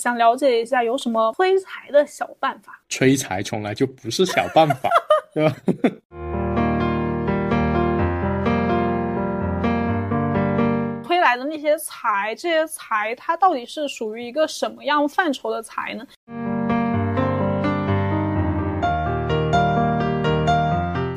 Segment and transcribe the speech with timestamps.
[0.00, 2.80] 想了解一下有什么催财的小办法。
[2.88, 4.88] 催财从来就不是小办法，
[5.34, 5.54] 对吧？
[11.04, 16.06] 推来的那些财，这些财它到底是属于一个什么样范畴的财呢？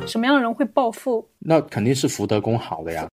[0.06, 1.26] 什么样的人会暴富？
[1.40, 3.08] 那肯定是福德宫好的呀。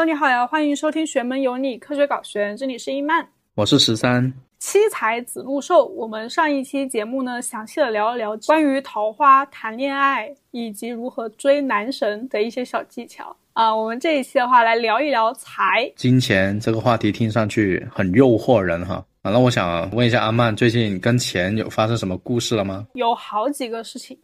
[0.00, 4.32] Hello，你好呀，欢迎收听玄门有你科学搞玄，这里是伊曼，我是十三。
[4.58, 13.76] 七财子禄寿，我们上一期节目呢，详细的聊了聊关于桃花、谈恋爱以及如何追男神的一些小技巧啊。
[13.76, 19.04] 我们这一期的话，来聊一聊财、金钱这个话题，听上去很诱惑人哈。
[19.20, 22.86] 啊，那我想问一下阿曼，最近跟钱有发生什么故事了吗？
[22.94, 24.18] 有好几个事情，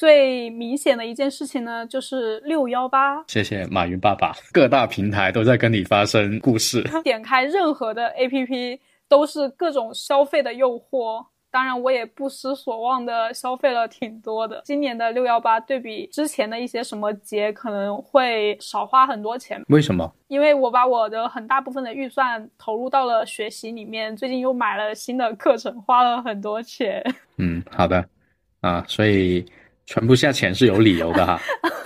[0.00, 3.22] 最明显的一件事情呢，就是六幺八。
[3.26, 6.82] 谢谢马云爸爸，各大平台都在跟你发生故事。
[7.04, 8.80] 点开任何的 APP。
[9.08, 14.62] 都是各种消费的诱惑，当然我也不失所望的消费了挺多的。
[14.64, 19.60] 今年的六幺八对比之前的一些什么节，可能会少花很多钱。
[19.66, 20.10] 为什么？
[20.28, 27.04] 因为我把我的很大部分的预算投入到了学习里面，最近又买了新的课程，花了很多钱。
[27.36, 28.02] 嗯，好的，
[28.60, 29.44] 啊，所以
[29.90, 31.36] 存不下钱是有理由的哈。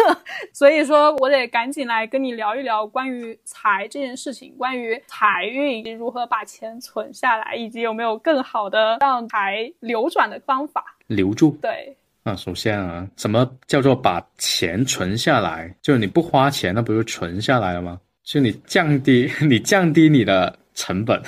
[0.52, 10.84] 所以说我得赶紧来跟你聊一聊关于财这件事情，关于财运如何把钱存下来，以及有没有更好的让财流转的方法。
[11.06, 11.56] 留住。
[11.62, 11.96] 对。
[12.24, 15.74] 啊，首先啊，什么叫做把钱存下来？
[15.80, 17.98] 就是你不花钱，那不就存下来了吗？
[18.22, 21.22] 就你降低 你降低你的成本，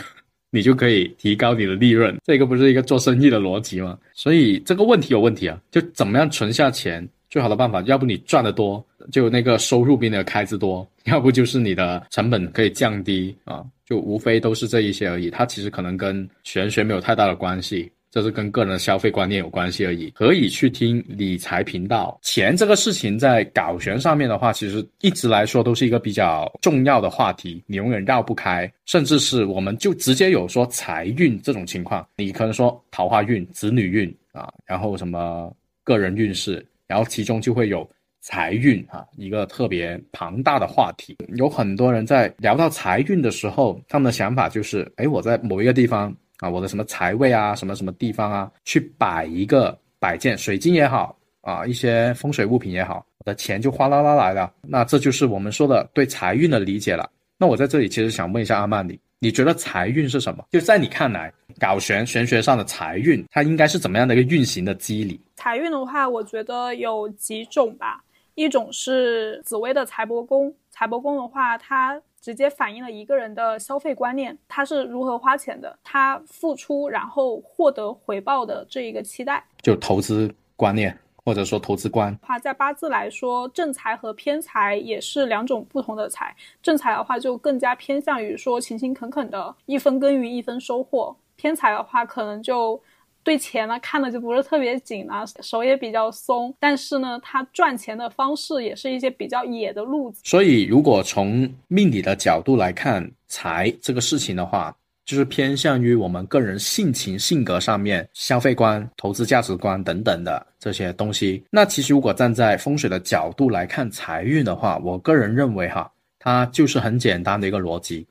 [0.57, 2.17] 你就可以提高你的利润。
[2.25, 3.99] 这个不是一个做生意的逻辑吗？
[4.15, 5.61] 所以这个问题有问题啊！
[5.71, 7.07] 就怎么样存下钱？
[7.29, 15.29] 最好的办法，要不你赚的多，就那个收入比你的开支多； 要不就是你的成本可以降低啊，就无非都是这一些而已。
[15.29, 20.09] 它其实可能跟玄学没有太大的关系，这是跟个人的消费观念有关系而已。
[20.13, 28.73] 可以去听理财频道，钱这个事情在搞玄上面的话，其实一直来说都是一个比较重要的话题，你永远绕不开。
[28.87, 36.67] 甚至是我们就直接有说财运这种情况，你可能说桃花运、子女运啊，然后什么个人运势。
[36.87, 37.87] 然后其中就会有
[38.23, 41.15] 财运啊，一个特别庞大的话题。
[41.35, 54.53] 有很多人在聊到财运的时候，他们的想法就是：哎，我在某一个地方啊，我的什么财位啊，什么什么地方啊，去摆一个摆件，水晶也好啊，一些风水物品也好，我的钱就哗啦啦来了。
[54.63, 57.09] 那这就是我们说的对财运的理解了。
[57.39, 60.45] 那我在这里其实想问一下阿曼，你你觉得财运是什么？
[60.51, 65.21] 就在你看来，搞玄玄学上的财运，它应该是怎么样的一个运行的机理？
[65.37, 68.03] 财运的话，我觉得有几种吧。
[68.35, 82.13] 一种是紫薇的财帛宫，财帛宫的话，它直接反映了一个人的消费观念，他是如何花钱的，他付出然后获得回报的这一个期待，就投资观念或者说投资观。
[82.21, 86.35] 话在八字来说，正财和偏财也是两种不同的财。
[86.61, 92.83] 正财的话就更加偏向于说勤勤恳恳的，一分耕耘一分收获；偏财的话可能就。
[93.27, 100.21] 对钱呢看的就不是特别紧啊，手也比较松，但是呢，他赚钱的方式也是一些比较野的路子。
[100.23, 104.73] 所以，如果从命理的角度来看财这个事情的话，
[105.05, 111.45] 就是偏向于我们个人性情、性格上面、消费观、投资价值观等等的这些东西。
[111.51, 118.07] 那其实如果站在风水的角度来看财运的话，我个人认为哈，它就是很简单的一个逻辑。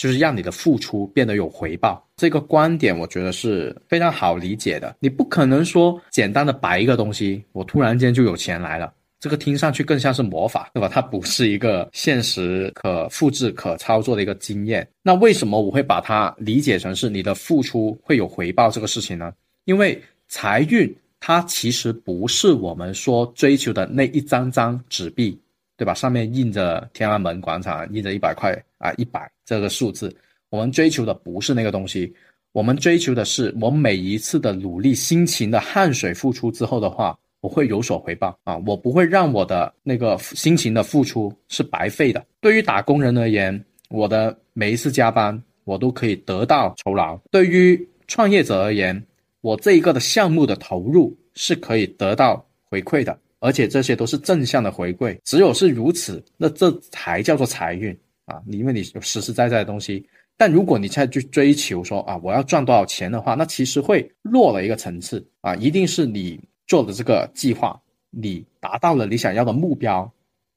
[0.00, 4.96] 就是让你的付出变得有回报，这个观点我觉得是非常好理解的。
[4.98, 8.90] 你不可能说简单的摆一个东西，我突然间就有钱来了，
[9.20, 10.88] 这个听上去更像是魔法，对吧？
[10.88, 14.88] 它不是一个现实可复制、可操作的一个经验。
[15.02, 19.30] 那为什么我会把它理解成是你的付出会有回报这个事情呢？
[19.66, 20.90] 因为财运
[21.20, 25.38] 它其实不是我们说追求的那一张张纸币。
[25.80, 25.94] 对吧？
[25.94, 30.14] 上面印着天安门广场，印着一百块啊，一百这个数字。
[30.50, 32.14] 我们追求的不是那个东西，
[32.52, 38.58] 我们追求的是我每一次的努力、辛勤的汗水付出之后的话，我会有所回报啊！
[38.66, 42.22] 我不会让我的那个辛勤的付出是白费的。
[42.42, 49.02] 对于打工人而言，我的每一次加班，我都可以得到酬劳；对于创业者而言，
[49.40, 53.18] 我这一个的项目的投入是可以得到回馈的。
[53.40, 58.40] 而且这些都是正向的回馈，只有是如此，那这才叫做财运啊！
[58.46, 60.06] 因为你有实实在在的东西。
[60.36, 65.54] 但如果你再去追求说啊，我要赚多少钱的话，那其实会落了一个层次啊！
[65.56, 67.78] 一定是你做的这个计划，
[68.10, 70.10] 你达到了你想要的目标，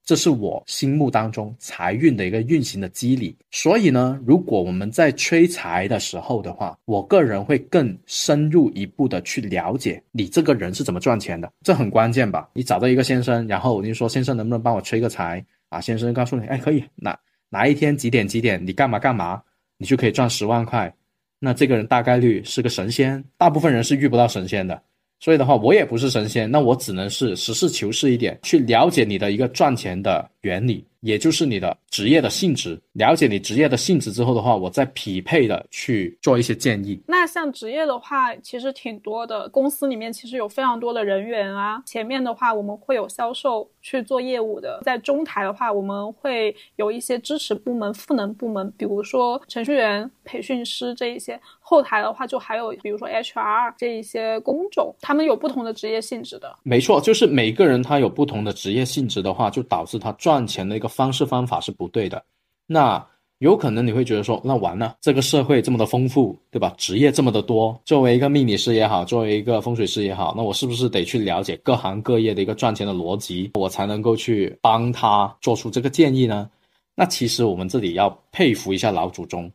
[0.06, 3.36] 这是我心目当中财运的一个运行的机理。
[3.52, 12.50] 所以呢，如果我们在催财的时候的话，我个人会更深入一步的去了解你这个人是怎么赚钱的，这很关键吧？
[12.54, 15.80] 你找到一个先生，然后你说先生能不能帮我催个财啊？
[15.80, 17.18] 先生告诉你，哎，可以，哪
[17.50, 19.42] 哪一天几点几点你干嘛干嘛，
[19.78, 20.94] 你就可以赚十万块。
[21.40, 24.82] 那这个人大概率是个神仙，大部分人是遇不到神仙的。
[25.24, 30.86] 所以的话，我也不是神仙，那我只能是实事求是一点，去了解你的一个赚钱的原理。
[31.04, 36.98] 也就是你的职业的性质，了解你职业的性质之后的话，我再匹配的去做一些建议。
[37.06, 41.84] 那像职业的话，其实挺多的，公司里面其实有非常多的人员啊。
[41.86, 51.38] 前面的话，我们会有销售去做业务的，在中台的话，我们会有一些支持部门、赋能部门，比如说程序员、培训师这一些。
[51.66, 56.56] 后台的话，就还有比如说 HR 这一些工种，他们有不同的职业性质的。
[56.62, 62.24] 没错，就是每个人他有不同的职业性质的话，就导致他赚钱的一个方式方法是不对的。
[62.68, 63.06] 那
[63.40, 66.74] 有可能你会觉得说，那完了，这个社会这么的丰富，对吧？
[66.78, 76.50] 职业这么的多，作为一个命理师也好，作为一个风水师也好，那我是不是得去了解各行各业的一个赚钱的逻辑，我才能够去帮他做出这个建议呢？
[76.96, 79.52] 那其实我们这里要佩服一下老祖宗。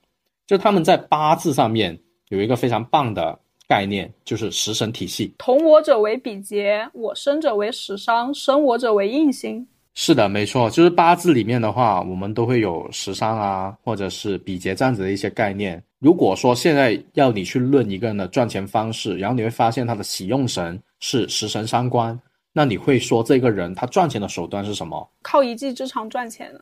[0.47, 1.99] 就他们在八字上面
[2.29, 5.33] 有一个非常棒的概念，就是食神体系。
[5.39, 9.67] 同我者为比劫，我生者为食伤，生我者为印星。
[10.01, 15.83] 是的，没错，就是八字里面的话，我们都会有食伤啊，或者是比劫这样子的一些概念。
[15.99, 22.17] 如果说现在要你去论一个人的赚钱方式，然后你会发现他的喜用神是食神伤官，
[22.53, 25.11] 那你会说这个人他赚钱的手段是什么？
[25.21, 26.61] 靠一技之长赚钱呢？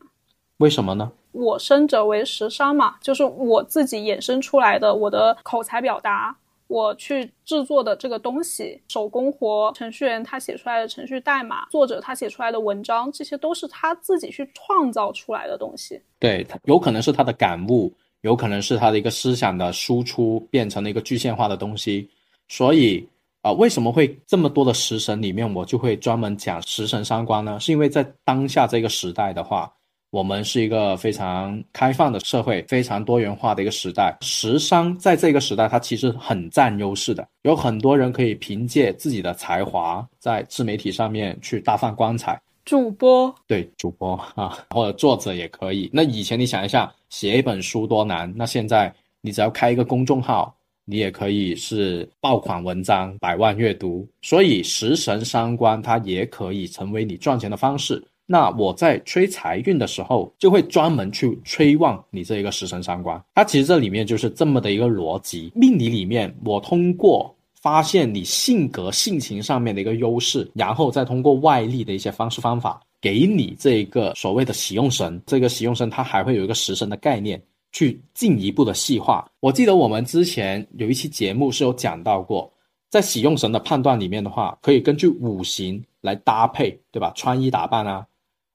[0.56, 1.12] 为什么呢？
[1.32, 6.34] 我生者为食伤嘛，就是我自己衍生出来的我的口才表达，
[6.68, 16.00] 我去制作的这个东西，手工活，程序员他写出来的程序代码，作者他写出来的文章，这些都是他自己去创造出来的东西。
[16.18, 17.92] 对，有可能是他的感悟，
[18.22, 22.10] 有可能是他的一个思想的输出，变成了一个具象化的东西。
[22.48, 23.08] 所以
[23.42, 27.60] 啊，为什么会这么多的食神里面，我就会专门讲食神三观呢？
[27.60, 29.72] 是因为在当下这个时代的话。
[30.16, 34.16] 我们是一个非常开放的社会，非常多元化的一个时代。
[34.22, 37.28] 时商在这个时代，它其实很占优势的。
[37.42, 42.40] 有很多人可以凭借自己的才华，在自媒体上面去大放光彩。
[42.64, 45.90] 主播对主播啊，或者作者也可以。
[45.92, 48.32] 那以前你想一下，写一本书多难？
[48.34, 48.90] 那现在
[49.20, 54.08] 你只要开一个公众号，你也可以是爆款文章，百万阅读。
[54.22, 58.02] 所以食神三观，它也可以成为你赚钱的方式。
[58.28, 63.22] 那我在催财运的时候，就会专门去催旺你这一个食神三观。
[63.34, 65.52] 它其实这里面就是这么的一个逻辑。
[65.54, 67.32] 命理里面，我通过
[67.62, 75.22] 发现你性格性情上面的一个优势，然后再通过外力的一些方式方法，给你这一个所谓的喜用神。
[75.24, 77.40] 这个喜用神它还会有一个食神的概念，
[77.70, 79.24] 去进一步的细化。
[79.38, 82.52] 我记得我们之前有一期节目是有讲到过，
[82.90, 87.12] 在喜用神的判断里面的话，可以根据五行来搭配，对吧？
[87.14, 88.04] 穿衣打扮啊。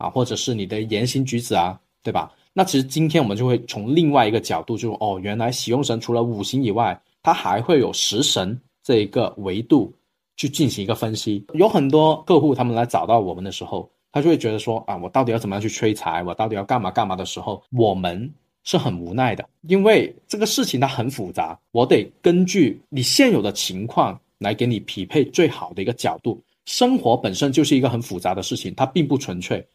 [0.01, 2.31] 啊，或者是你的言行举止啊，对吧？
[2.53, 9.93] 那其实今天我们就会从另外一个角度，就哦，原来喜用神除了五行以外，它还会有食神这一个维度
[10.35, 11.45] 去进行一个分析。
[11.53, 16.23] 有很多客户他们来找到我们的时候，他就会觉得说啊，我到底要怎么样去催财？
[16.23, 18.29] 我到底要干嘛干嘛的时候，我们
[18.63, 26.41] 是很无奈的，因为这个事情它很复杂，我得根据你现有的情况来给你匹配最好的一个角度。
[26.65, 29.65] 生活本身就是一个很复杂的事情，它并不纯粹。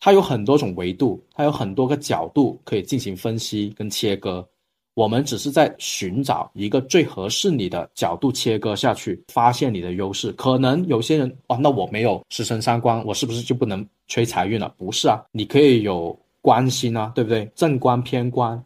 [0.00, 4.46] 它有很多种维度，它有很多个角度可以进行分析跟切割。
[4.94, 10.32] 我们只是在寻找一个最合适你的角度切割下去，发现你的优势。
[10.32, 14.74] 可能有些人啊，那我没有十神三观，我是不是就不能催财运了？
[14.76, 17.48] 不是啊，你可以有官星啊，对不对？
[17.54, 18.60] 正官偏官。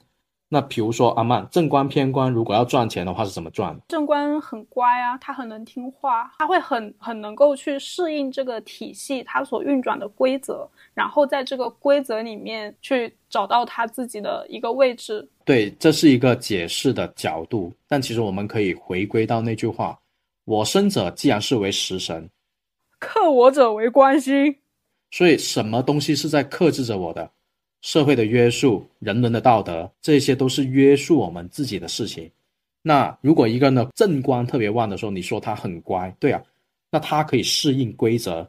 [0.55, 3.75] 那比如说阿曼正官偏官，如果要赚钱的话是怎么赚？
[3.89, 15.27] 正官很乖啊，他很能听话，他会很很能够去适应这个体系，他所运转的规则，然后在这个规则里面去找到他自己的一个位置。
[15.47, 19.99] 对，这是一个解释的角度，但其实我们可以回归到那句话：
[20.45, 22.29] 我生者既然是为食神，
[22.99, 24.55] 克我者为官星。
[25.11, 27.31] 所以什么东西是在克制着我的？
[27.83, 32.31] 社会的约束、人伦的道德，这些都是约束我们自己的事情。
[32.81, 36.43] 那如果一个人的正官特别旺的时候，你说他很乖，对啊，
[36.91, 38.49] 那他可以适应规则。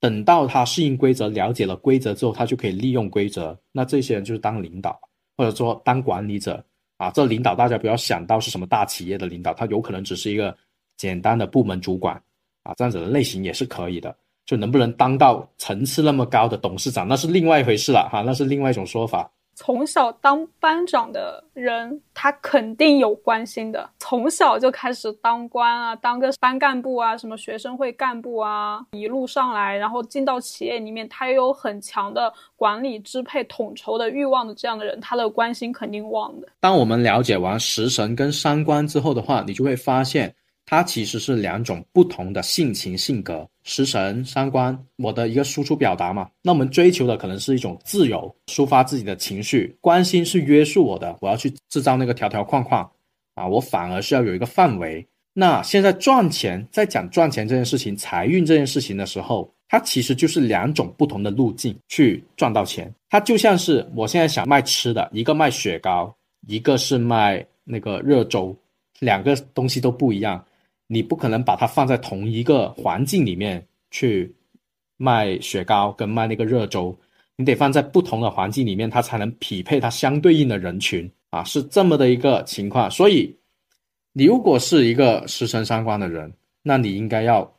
[0.00, 3.58] 等到他适应规则、了解了规则之后，他就可以利用规则。
[3.72, 5.00] 那这些人就是当领导，
[5.36, 6.62] 或者说当管理者
[6.98, 7.10] 啊。
[7.12, 10.54] 这领导大家不要想到是什么大企业的领导，他有可能只是一个
[10.98, 12.20] 简单的部门主管
[12.64, 14.14] 啊，这样子的类型也是可以的。
[14.46, 19.30] 就能不能当到层次那么高的董事长，那是另外一回事了哈，那是另外一种说法。
[19.56, 23.88] 从小当班长的人，他肯定有关心的。
[24.00, 36.48] 从小就开始当官啊，当个班干部啊，什么学生会干部啊，一路上来，然后进到企业里面，他也有很强的管理、支配、统筹的欲望的这样的人，他的关心肯定旺的。
[36.58, 40.34] 当我们了解完食神跟三观之后的话，你就会发现。
[40.66, 46.28] 它其实是两种不同的性情性格，食神三观，我的一个输出表达嘛。
[46.42, 52.90] 那我们追求的可能是一种自由，抒发自己的情绪，关心是约束我的，我要去制造那个条条框框
[53.34, 55.06] 啊，我反而是要有一个范围。
[55.34, 62.92] 那现在赚钱，在讲赚钱这件事情，财运这件事情的时候，它其实就是两种不同的路径去赚到钱。
[63.10, 66.14] 它就像是我现在想卖吃的，一个卖雪糕，
[66.46, 68.56] 一个是卖那个热粥，
[69.00, 70.42] 两个东西都不一样。
[70.86, 74.34] 你不可能把它放在同一个环境里面去
[74.96, 76.96] 卖雪糕跟卖那个热粥，
[77.36, 82.90] 你得放在不同的环境里面，它才能匹配它相对应的人群啊，是这么的一个情况。
[82.90, 83.34] 所以，
[84.12, 87.50] 你如果是一个师生三观的人，那你应该要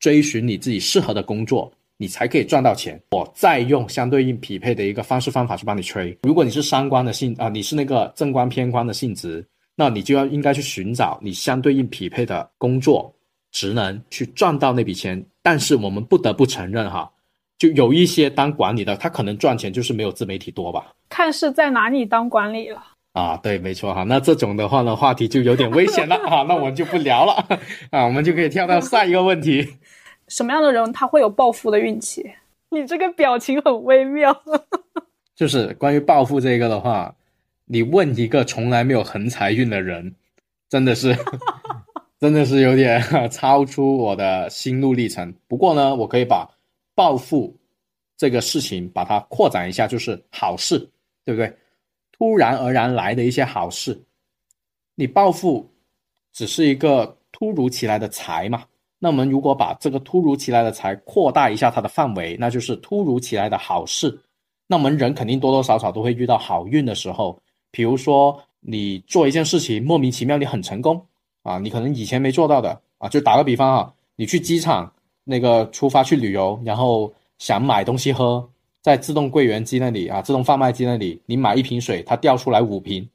[0.00, 3.00] 追寻你自己适合的工作，你才可以赚到钱。
[3.12, 6.16] 我再用相对应匹配的一个方式方法去帮你吹。
[6.24, 9.46] 如果你是三观的性啊，你是那个正观偏观的性质。
[9.84, 13.12] 那你就要应该去寻找你相对应匹配的工作
[13.50, 15.20] 职能，去赚到那笔钱。
[15.42, 17.10] 但是我们不得不承认哈，
[17.58, 20.94] 就有一些当管理的，他可能赚钱就是没有自媒体多吧？
[21.08, 22.80] 看是在哪里当管理了
[23.14, 23.36] 啊？
[23.38, 24.04] 对，没错哈。
[24.04, 26.44] 那这种的话呢，话题就有点危险了啊。
[26.48, 27.32] 那我们就不聊了
[27.90, 29.66] 啊，我们就可以跳到下一个问题。
[30.28, 32.24] 什么样的人他会有暴富的运气？
[32.70, 34.32] 你这个表情很微妙。
[35.34, 37.12] 就是关于暴富这个的话。
[37.72, 40.14] 你问一个从来没有横财运的人，
[40.68, 41.16] 真的是，
[42.20, 43.02] 真的是有点
[43.32, 45.34] 超出我的心路历程。
[45.48, 46.46] 不过呢，我可以把
[46.94, 47.58] 暴富
[48.14, 50.78] 这个事情把它扩展一下，就是好事，
[51.24, 51.50] 对不对？
[52.12, 53.98] 突然而然来的一些好事，
[54.94, 55.66] 你暴富
[56.30, 58.64] 只是一个突如其来的财嘛？
[58.98, 64.20] 那我们如果把这个突如其来的财扩大一下它的范围，那就是突如其来的好事。
[64.66, 67.41] 那我们人肯定多多少少都会遇到好运的时候。
[67.72, 71.04] 比如说，你做一件事情莫名其妙你很成功
[71.42, 74.92] 啊，你可能以前没做到的啊，就打个比方啊，你去机场
[75.24, 78.48] 那个出发去旅游，然后想买东西喝，
[78.80, 83.08] 在自动柜员机那里啊，自动贩卖机那里，你买一瓶水，它掉出来五瓶，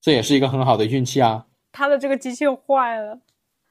[0.00, 1.44] 这也是一个很好的运气啊。
[1.72, 3.18] 他的这个机器坏了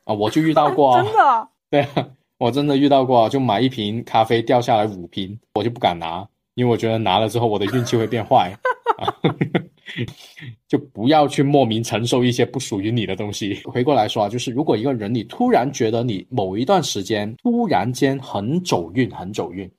[0.04, 8.54] 啊，我就遇到过， 真的， 对啊，我真的遇到过，就买一瓶咖啡掉下来五瓶，我就不敢拿，因为我觉得拿了之后我的运气会变坏
[8.98, 9.08] 啊。
[10.68, 13.60] 就不要去莫名承受一些不属于你的东西。
[13.64, 19.70] 回过来说啊，就是如果一个人你突然觉得你某一段时间突然间很走运，很走运，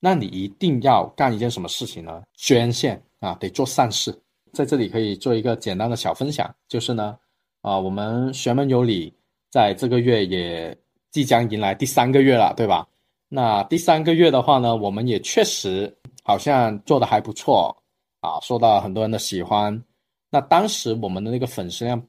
[0.00, 2.22] 那你一定要干一件什么事情呢？
[2.34, 4.16] 捐献啊，得做善事。
[4.52, 7.16] 在这里可以做一个简单的小分享，就是呢，
[7.60, 9.12] 啊，我们玄门有礼
[9.50, 10.76] 在这个月也
[11.10, 12.86] 即将迎来第三个月了，对吧？
[13.28, 15.92] 那第三个月的话呢，我们也确实
[16.22, 17.76] 好像做的还不错。
[18.20, 19.82] 啊，受到很多人的喜欢。
[20.28, 22.02] 那当时我们的那个粉丝量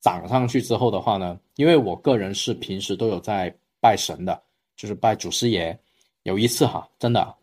[0.00, 4.42] 涨上去之后的话呢，因为我个人是平时都有在拜神的，
[4.76, 5.78] 就是拜祖师爷。
[6.24, 7.34] 有一次哈，真的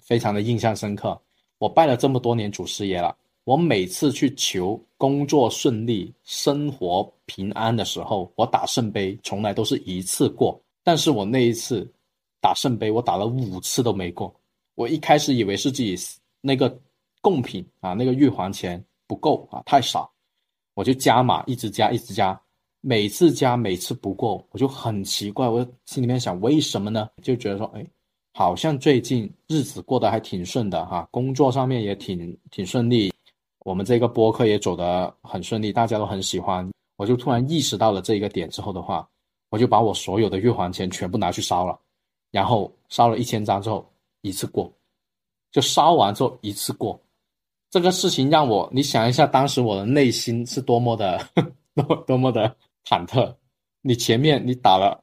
[0.00, 1.18] 非常的印象深刻。
[1.58, 10.60] 我拜了这么多年祖师爷了，我每次去求工作顺利、生活平安的时候，我打圣杯从来都是一次过。
[10.82, 11.90] 但是我那一次
[12.40, 14.34] 打圣杯，我打了五次都没过。
[14.74, 15.96] 我一开始以为是自己
[16.40, 16.76] 那个。
[17.26, 20.08] 贡品啊，那个玉皇钱不够啊，太少，
[20.74, 22.40] 我就加码，一直加，一直加，
[22.80, 27.10] 每次加，每次不够，我就很奇怪，我心里面想，为什么呢？
[27.20, 27.84] 就觉得说，哎，
[28.32, 33.12] 好像最近日子过得还挺顺的哈，工作上面也挺挺顺利，
[33.64, 39.04] 我们这个播客也走得很顺利，大家都很喜欢，我就突然意识到了这一个点之后的话，
[39.50, 41.76] 我就把我所有的玉皇钱全部拿去烧了，
[42.30, 43.84] 然后烧了一千张之后，
[44.20, 44.72] 一次过，
[45.50, 46.96] 就烧完之后一次过。
[47.68, 51.20] 这个事情让我，你想一下，当时我的内心是多么的
[51.74, 52.54] 多多么的
[52.88, 53.34] 忐忑。
[53.82, 54.98] 你前面你打了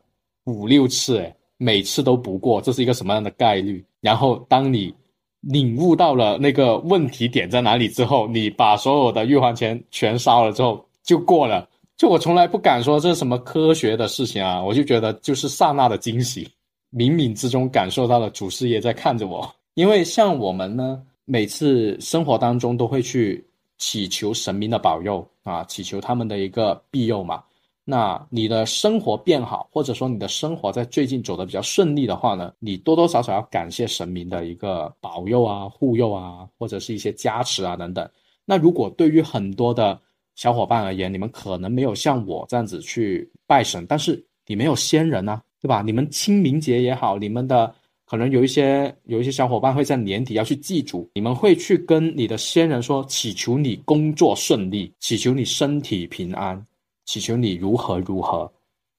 [0.46, 3.86] 五六次，哎，每次都不过，这是一个什么样的概率？
[4.00, 4.94] 然后当你
[5.42, 11.70] 领悟到了那个问题点在哪里之后，你把所有的玉皇钱全烧了之后，就过了。
[11.98, 16.50] 就我从来不敢说这是什么科学的事情啊，我就觉得就是刹那的惊喜，
[16.92, 19.54] 冥冥之中感受到了祖师爷在看着我。
[19.74, 21.04] 因为像我们呢。
[21.26, 23.46] 每次生活当中都会去
[23.78, 27.44] 祈求神明的保佑啊，祈求他们的一个庇佑嘛。
[27.86, 38.10] 那你的生活变好，或者说你的生活在最近走的比较顺利的话呢，你多多少少要感谢神明的一个保佑啊、护佑啊，或者是一些加持啊等等。
[38.46, 40.00] 那如果对于很多的
[40.36, 45.82] 小伙伴而言，你们可能没有像我这样子去拜神，但是你没有先人啊，对吧？
[45.82, 47.74] 你们清明节也好，你们的
[48.06, 56.66] 可能有一些有一些小伙伴会在年底要去祭祖，你们会去跟你的先人说，祈求你工作顺利，祈求你身体平安。
[57.06, 58.50] 祈求你如何如何，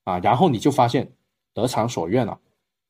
[0.05, 1.11] 啊，然后你就发现
[1.55, 2.39] 得偿所愿了，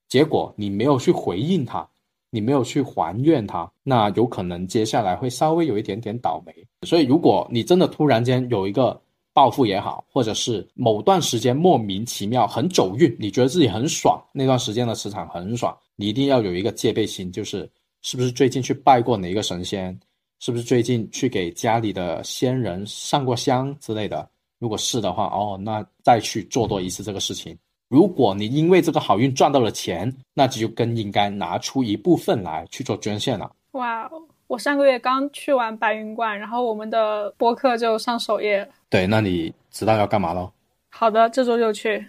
[0.09, 1.89] 结果你没有去回应他，
[2.31, 6.53] 你没有去还愿他，那有可能接下来会稍微有一点点倒霉。
[6.83, 9.01] 所以，如果你真的突然间有一个
[9.33, 17.69] 暴富也好，或者是某段时间莫名其妙很走运，你觉得自己很爽，那段时间的磁场很爽，你一定要有一个戒备心，就是
[18.03, 19.99] 是不是最近去拜过哪一个神仙，
[20.41, 24.29] 是不是最近去给家里的先人上过香之类的。
[24.59, 27.57] 如果是的话，哦，那再去做多一次这个事情。
[27.89, 33.51] 如果你因为这个好运赚到了钱，那就更应该拿出一部分来去做捐献了。
[33.73, 34.11] 哇，
[34.47, 38.69] 我上个月刚去完白云观，然后我们的播客就上首页。
[38.89, 40.51] 对，那你知道要干嘛喽？
[40.91, 42.05] 好的，这周就去。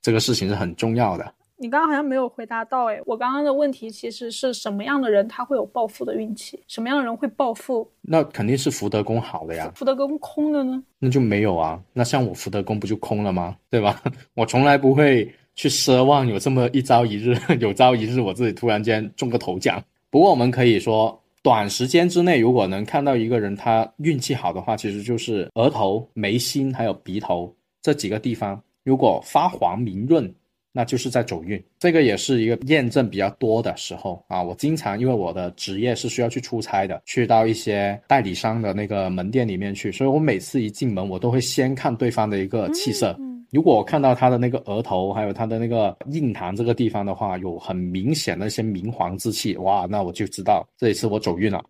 [0.00, 1.34] 这个事情是很重要的。
[1.62, 6.60] 你刚刚好像没有回答到哎，我刚刚的问题其实是什么样的人他会有暴富的运气？
[6.66, 7.88] 什么样的人会暴富？
[8.00, 9.70] 那肯定是福德宫好的呀。
[9.76, 10.82] 福德宫空的呢？
[10.98, 11.80] 那就没有啊。
[11.92, 13.56] 那像我福德宫不就空了吗？
[13.70, 14.02] 对吧？
[14.34, 19.80] 我从来不会去奢望有这么一朝一日， 有朝一日我自己突然间中个头奖。
[20.10, 30.28] 不过我们可以说，短时间之内如果能看到一个人他运气好的话，其实就是额头、眉心还有鼻头这几个地方，如果发黄明润。
[30.72, 34.42] 那就是在走运，这个也是一个验证比较多的时候啊。
[34.42, 43.16] 我经常因为我的职业是需要去出差的，去到一些代理商的那个门店里面去，所以我每次一进门，我都会先看对方的一个气色。
[43.50, 51.62] 如果我看到他的那个额头，还有他的那个印堂这个地方的话，有很明显的一些明黄之气，哇，那我就知道这一次我走运了。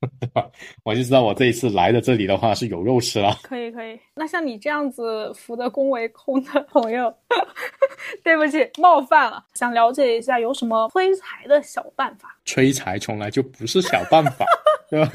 [0.84, 3.36] 我就知道我这一次来的这里的话是有肉吃了。
[3.42, 7.12] 可以可以，那像你这样子福德宫为空的朋友，
[8.22, 12.36] 对不起冒犯了，想了解一下有什么催财的小办法？
[12.44, 14.44] 催财从来就不是小办法，
[14.88, 15.12] 对吧？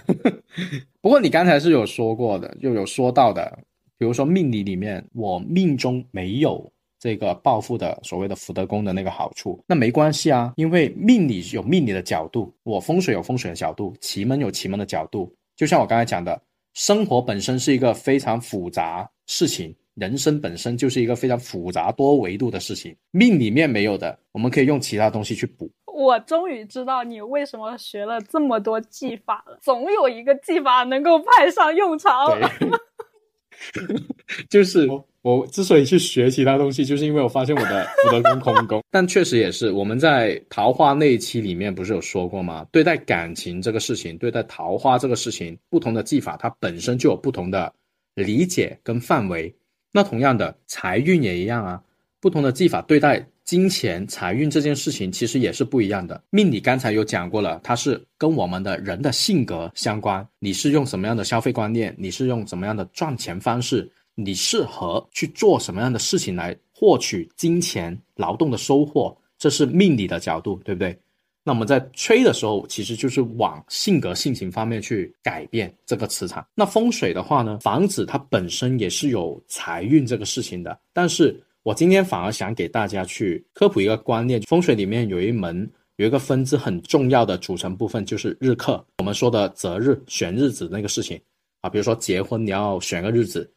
[1.02, 3.60] 不过你刚才是有说过的，又有说到的，
[3.98, 6.72] 比如说命理里面我命中没有。
[7.04, 15.30] 这个暴富的所谓的福德宫的那个好处，那没关系啊，因为命理有命理的角度，我风水有风水的角度，奇门有奇门的角度。
[15.58, 16.42] 就像我刚才讲的，
[16.76, 25.70] 生活本身是一个非常复杂事情，人生本身就是一个非常复杂多维度的事情，命里面没有的，我们可以用其他东西去补。
[25.94, 32.32] 我终于知道你为什么学了这么多技法了，总有一个技法能够派上用场。
[34.50, 34.88] 就是
[35.22, 38.84] 我之所以去学其他东西，就是因为我发现我的福德宫空宫。
[38.92, 42.66] 但确实也是，我们在桃花那一期里面不是有说过吗？
[42.72, 47.74] 对待感情这个事情，对待桃花这个事情，不同的技法它本身就有不同的
[48.16, 49.54] 理解跟范围。
[49.92, 51.82] 那同样的财运也一样啊，
[52.20, 53.26] 不同的技法对待。
[53.54, 56.20] 金钱财运这件事情其实也是不一样的。
[56.32, 60.28] 命理刚才有讲过了，它是跟我们的人的性格相关。
[60.40, 61.94] 你是用什么样的消费观念？
[61.96, 63.88] 你是用什么样的赚钱方式？
[64.16, 69.16] 你适合去做什么样的事情来获取金钱劳动的收获？
[69.38, 70.98] 这是命理的角度，对不对？
[71.44, 76.44] 那我们在吹的时候，其实就是往性格性情方面去改变这个磁场。
[76.56, 81.40] 那风水的话呢，房子它本身也是有财运这个事情的，但是。
[81.64, 88.86] 我今天反而想给大家去科普一个观念，风水里面有一门有一个分支很重要的组成部分就是日课。
[88.98, 91.18] 我们说的择日选日子那个事情
[91.62, 93.50] 啊，比如说结婚你要选个日子，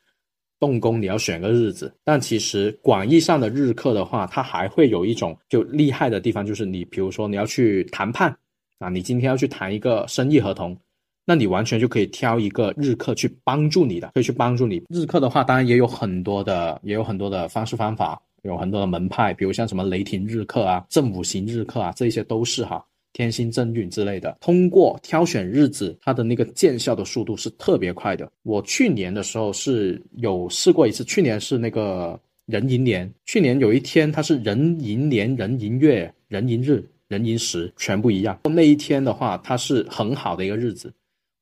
[0.60, 1.92] 动工你要选个日子。
[2.04, 8.30] 但其实广义上的日课的话，它还会有一种就厉害的地方，就是你比如说你要去谈判
[8.78, 10.78] 啊，你今天要去谈一个生意合同。
[11.28, 14.80] 那你完全就可以挑一个日课去帮助你的，可以去帮助你。
[14.88, 22.80] 日课的话，当然也有很多的，也有很多的方式方法，有很多的门派，比如像什么雷霆日课啊、正五行日课啊，这些都是哈
[23.12, 24.38] 天星正运之类的。
[24.40, 28.30] 通过挑选日子，它的那个见效的速度是特别快的。
[28.44, 38.38] 我去年的时候是有试过一次，去年是那个壬寅年，去年有一天它是壬寅年、壬寅月、壬寅日、壬寅时全部一样。
[38.44, 40.92] 那一天的话，它是很好的一个日子。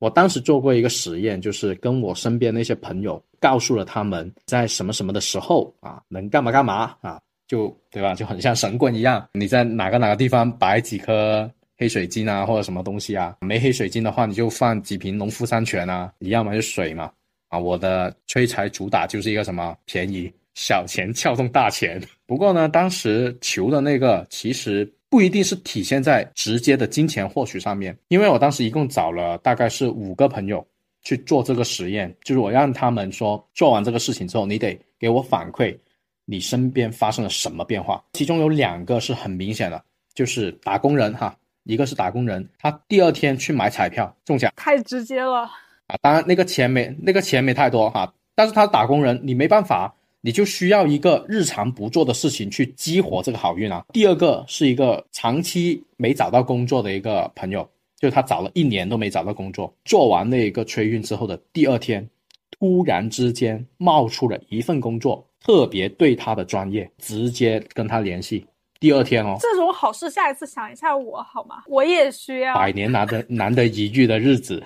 [0.05, 8.15] 我当时做过一个实验，就是跟我身边那些朋友告诉了他们在什么什么的时候啊，能干嘛干嘛啊，就对吧？
[8.15, 13.35] 就很像神棍一样，你在哪个哪个地方摆几颗黑水晶啊，或者什么东西啊？
[13.41, 17.11] 没黑水晶的话，你就放几瓶农夫山泉啊，一样嘛，就水嘛。
[17.49, 21.99] 啊，我的催财主打就是一个什么便宜小钱撬动大钱。
[22.27, 30.67] 不过呢，当时求的那个其实不一定是体现在直接的金钱获取上面，因为我当时一共找了大概是五个朋友
[31.03, 35.79] 去做这个实验，就是我让他们说做完这个事情之后，你得给我反馈
[36.25, 38.03] 你身边发生了什么变化。
[38.15, 39.81] 其中有两个是很明显的，
[40.15, 45.43] 就是打工人哈，一个是打工人，他第二天去买彩票中奖，太直接了。
[45.87, 49.95] 啊，当然那个钱没那个钱没太多哈，但是他打工人，你没办法，
[50.25, 53.85] 你就需要一个日常不做的事情去激活这个好运啊。
[53.93, 57.69] 第二个是一个长期没找到工作的一个朋友，
[58.01, 62.09] 就是他找了一年都没找到工作，做完那个催运之后的第二天，
[62.53, 68.47] 突然之间冒出了一份工作，特别对他的专业，直接跟他联系。
[68.81, 71.65] 第二天哦，这种好事下一次想一下我好吗？
[71.69, 74.65] 我也需要百年难得难得一遇的日子。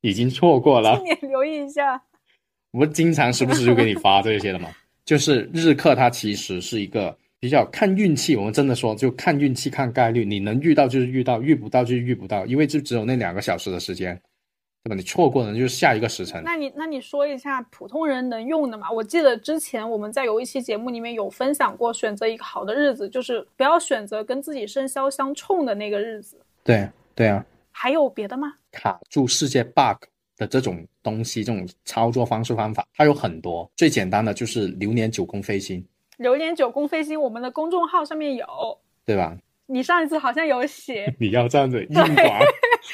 [0.00, 2.00] 已经错过了， 今年留意一下。
[2.70, 4.68] 我们经常时不时就给你发这些的嘛，
[5.06, 8.36] 就是日课，它其实是一个比较看运气。
[8.36, 14.20] 我们真的说，就看运气、看概率，你能遇到就是遇到，遇不到就是遇不到，因为就只有那两个小时的时间，
[14.82, 14.96] 对吧？
[14.96, 16.42] 你错过了就是下一个时辰。
[16.44, 18.90] 那你那你说一下普通人能用的嘛？
[18.90, 26.36] 我记得之前我们在有一期节目里面有分享过，选择一个好的日子，就是不要选择跟自己生肖相冲的那个日子。
[26.64, 27.46] 对对啊。
[27.70, 28.54] 还有别的吗？
[28.72, 30.02] 卡住世界 bug
[30.36, 33.70] 的这种东西，这种操作方式方法，它有很多。
[33.76, 35.84] 最简单的就是流年九宫飞星。
[36.18, 38.46] 流年九宫飞星，我们的公众号上面有，
[39.04, 39.36] 对吧？
[39.68, 42.40] 你上一次好像有写， 你要这样子硬广，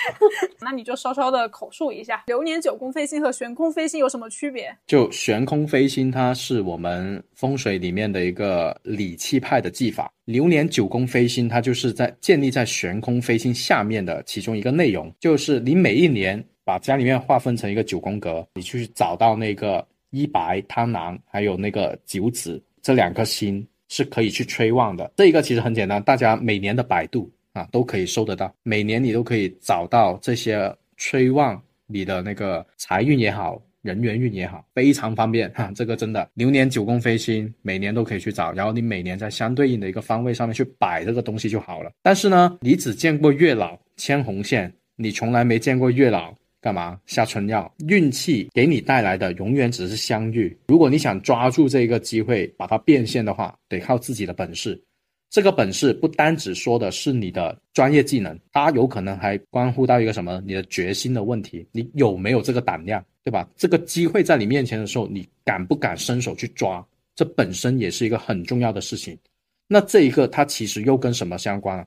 [0.62, 4.74] 那你就稍稍的口述一下，流年九宫飞星和悬空飞星有什么区别？
[4.87, 10.11] 就悬空飞星，它是我们风水里面的一个理气派的技法。
[10.24, 23.66] 流年九宫飞星，它就是在建立在悬空飞星下面的其中一个内容，就是你每一年把家里面划分成一个九宫格，你去找到那个一白贪狼，还有那个九紫这两颗星。
[23.94, 35.70] 是可以去催旺的，这一个其实很简单，大家每年的百度啊都可以搜得到，每年你都可以找到这些催旺你的那个财运也好，人缘运也好，非常方便哈。
[35.75, 41.92] 这个真的流年九宫飞星，每年都可以去找，然后你每年在相对应的一个方位上面去摆这个东西就好了。
[42.01, 46.35] 但是呢，你只见过月老牵红线，你从来没见过月老。
[46.62, 47.75] 干嘛下春药？
[47.88, 50.57] 运气给你带来的永远只是相遇。
[50.68, 54.81] 如果你想抓住这个机会，把它变现的话，得靠自己的本事。
[55.29, 60.40] 这个本事不单只说的是你的专业技能，它有可能还关乎到一个什么？
[60.46, 61.66] 你的决心的问题。
[61.72, 63.48] 你有没有这个胆量，对吧？
[63.57, 66.87] 这个机会在你面前的时候，你敢不敢伸手去抓？
[67.16, 69.18] 这本身也是一个很重要的事情。
[69.66, 71.85] 那这一个它其实又跟什么相关啊？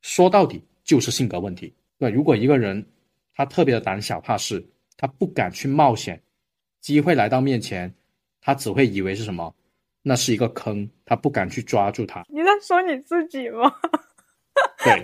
[0.00, 1.74] 说到底就是性格问题。
[1.98, 2.82] 对，如果一个人。
[3.34, 4.64] 他特别的胆小怕事，
[4.96, 6.22] 他不敢去冒险。
[6.80, 7.94] 机会来到面前，
[8.40, 9.54] 他只会以为是什么？
[10.02, 12.24] 那是一个坑，他不敢去抓住它。
[12.28, 13.72] 你在说你自己吗？
[14.84, 15.02] 对，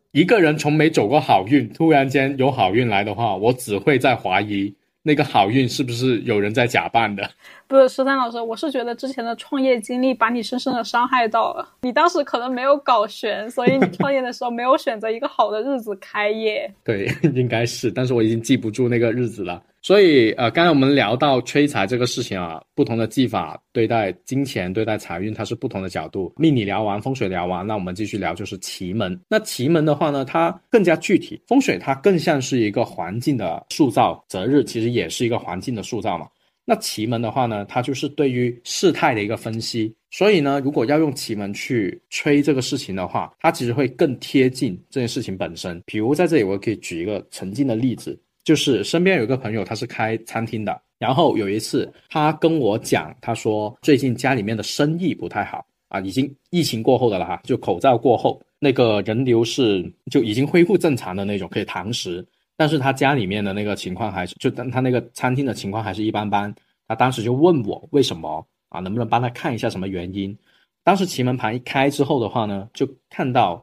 [0.10, 4.74] 一个人从没走过好运，突然间有好运来的话，我只会在怀疑。
[5.08, 7.26] 那个好运是不是有人在假扮的？
[7.66, 11.66] 不是十三老师，我是觉得之前的创业经历把你深深的伤害到了。
[11.80, 16.70] 你当时可能没有搞悬，所以你创业的时候没有选择一个好的日子开业。
[16.84, 19.62] 对，应该是，但是我已经记不住那个日子了。
[19.80, 26.32] 所以，呃，刚才我们聊到催财这个事情啊，不同的技法对待金钱、对待财运，它是不同的角度。
[26.36, 29.18] 命理聊完，风水聊完，那我们继续聊就是奇门。
[29.28, 36.26] 那奇门的话呢，它更加具体，风水它更像是一个环境的塑造，择日其实也是一个环境的塑造嘛。
[36.64, 39.94] 那奇门的话呢，它就是对于事态的一个分析。
[40.10, 45.80] 所以呢，如果要用奇门去催这个事情的话，它其实会更贴近这件事情本身。
[45.86, 48.18] 比如在这里，我可以举一个曾经的例子。
[48.48, 50.80] 就是身边有一个朋友，他是开餐厅的。
[50.98, 62.26] 然后有一次，他跟我讲，他说最近家里面的生意不太好啊，已经疫情过后的了哈，就口罩过后，那个人流是就已经恢复正常的那种，可以堂食。
[62.56, 66.54] 但是他家里面的那个情况还是，就他那个餐厅的情况还是一般般。
[66.86, 70.34] 他当时就问我为什么啊，能不能帮他看一下什么原因？
[70.82, 73.62] 当时奇门盘一开之后的话呢，就看到。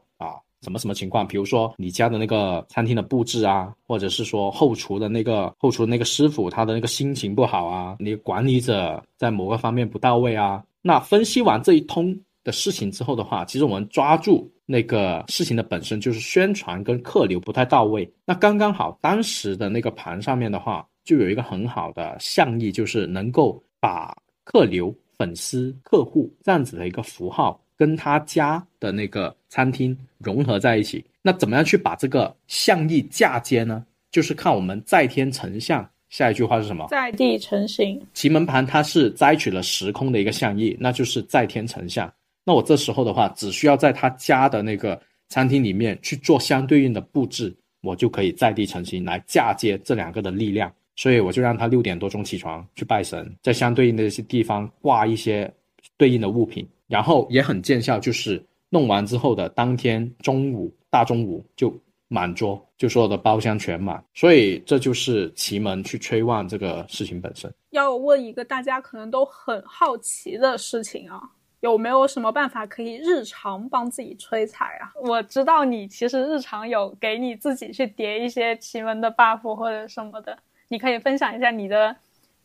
[0.62, 1.26] 什么什么情况？
[1.26, 10.62] 比如说你家的那个餐厅的布置啊，或者是说后厨的那个后厨的那个师傅他的那个心情不好啊，你管理者在某个方面不到位啊。
[10.82, 18.08] 那分析完这一通的事情之后的话，其实我们抓住那个事情的本身就是宣传跟客流不太到位。
[18.24, 27.60] 那刚刚好，当时的那个盘上面的话，就有一个很好的象意，就是能够把客流、粉丝、客户这样子的一个符号。
[27.76, 33.84] 跟他家的那个餐厅融合在一起，那怎么样去把这个象意嫁接呢？
[34.10, 36.86] 就是看我们在天成像下一句话是什么？
[36.88, 38.00] 在地成形。
[38.14, 42.10] 奇门盘它是摘取了时空的一个象意，那就是在天成象。
[42.44, 50.72] 那我这时候的话，只需要在他家的那个餐厅里面去做相对应的布置，我就可以在地成形来嫁接这两个的力量。
[50.94, 55.52] 所以我就让他六点多钟起床去拜神，在相对应的一些地方挂一些
[55.98, 61.72] 对应的物品，然后也很见效，就是弄完之后的当天中午大中午就
[62.08, 64.02] 满桌，就所有的包厢全满。
[64.14, 67.52] 所以这就是奇门去催旺这个事情本身。
[67.70, 71.20] 要问一个大家可能都很好奇的事情啊。
[71.60, 74.92] 有没有什么办法可以日常帮自己催财啊？
[75.02, 81.96] 我知道你其实日常有给你自己去叠一些奇门的 buff 或者什么的，你可以分享一下你的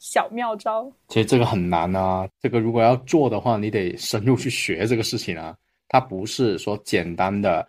[0.01, 0.91] 小妙招。
[1.07, 5.55] 其实这个很难啊，这个如果要做的话，你得深入去学这个事情啊。
[5.87, 7.65] 它不是说简单的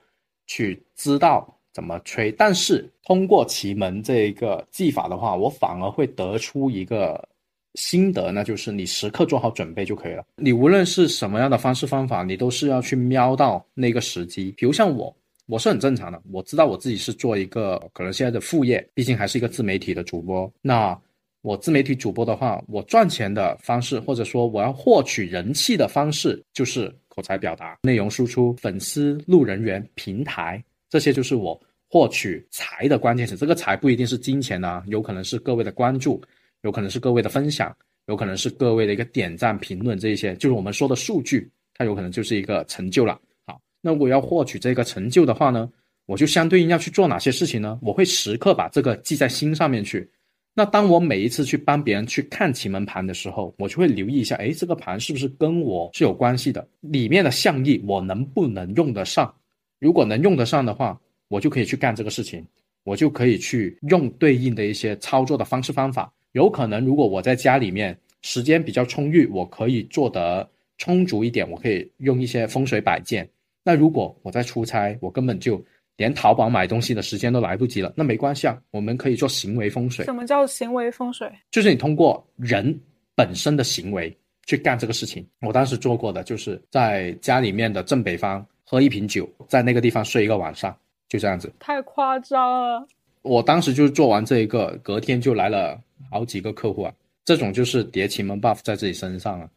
[0.46, 7.28] 去知道怎么吹，但是通过奇门这一个技法的话，我反而会得出一个。
[7.74, 10.22] 心得那就是你时刻做好准备就可以了。
[10.36, 14.52] 你无论是什么样的方式方法，你都是要去瞄到那个时机。
[14.58, 15.16] 比如像我，
[15.46, 20.52] 我是很正常的，我知道我自己是做一个可能现在的副业，毕竟还是一个自媒体的主播。
[20.60, 20.94] 那
[21.42, 33.36] 我自媒体主播的话，我赚钱的方式或者说我要获取人气的方式，就是口才表达、内容输出、粉丝、路人缘、平台，这些就是我获取财的关键词。
[33.36, 36.22] 这个财不一定是金钱啊，有可能是各位的关注。
[36.62, 37.76] 有可能是各位的分享，
[38.06, 43.20] 有可能是各位的一个点赞、评论，这一些就是我们说的数据，它有可能就是一个成就了。
[43.44, 45.68] 好，那我要获取这个成就的话呢，
[46.06, 47.76] 我就相对应要去做哪些事情呢？
[47.82, 50.08] 我会时刻把这个记在心上面去。
[50.54, 56.66] 那当我每一次去帮别人去看奇门盘的时候，我就会留意一下，哎，这个盘是不是跟我是有关系的？
[56.80, 59.34] 里面的象意我能不能用得上？
[59.78, 62.46] 如果能用得上的话，我就可以去干这个事情，
[62.84, 66.12] 我就可以去用对应的一些操作的方式方法。
[66.32, 73.28] 有可能，如果我在家里面时间比较充裕，我可以做得充足一点，我可以用一些风水摆件。
[73.64, 75.64] 那如果我在出差，我根本就
[75.96, 80.04] 连淘宝买东西的时间都来不及了，那没关系啊，我们可以做行为风水。
[80.04, 81.30] 什么叫行为风水？
[81.50, 82.78] 就是你通过人
[83.14, 85.26] 本身的行为去干这个事情。
[85.40, 90.76] 我当时做过的，就是在家里面的正北方喝一瓶酒，在那个地方睡一个晚上，
[91.08, 91.52] 就这样子。
[91.58, 92.86] 太夸张了。
[93.22, 95.80] 我当时就是做完这一个，隔天就来了。
[96.10, 96.92] 好几个客户啊，
[97.24, 99.48] 这种就是叠奇门 buff 在自己身上啊。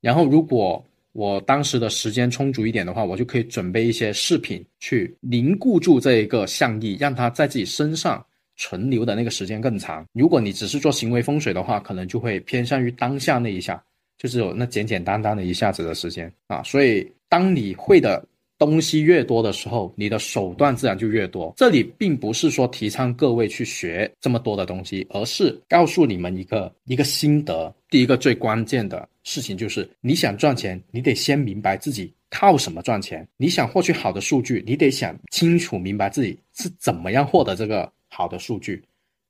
[0.00, 0.82] 然后如果
[1.18, 10.06] 我当时的时间充足一点的话，我就可以准备一些饰品去凝固住这一个象意，让它在自己身上存留的那个时间更长。
[10.12, 13.82] 如果你只是做行为风水的话，可能就会偏向于当下那一下，
[14.16, 16.62] 就是有那简简单单的一下子的时间啊。
[16.62, 18.24] 所以当你会的。
[18.58, 21.54] 东西越多的时候，你的手段自然就越多。
[21.56, 27.72] 这里并不是说提倡各位去学这么多的东西，而是告诉你们一个一个心得。
[27.88, 33.26] 第一个最关键的事情就是，你想赚钱，你得先明白自己靠什么赚钱。
[33.36, 38.82] 你想获取好的数据，你得想清楚明白自己是怎么样获得这个好的数据。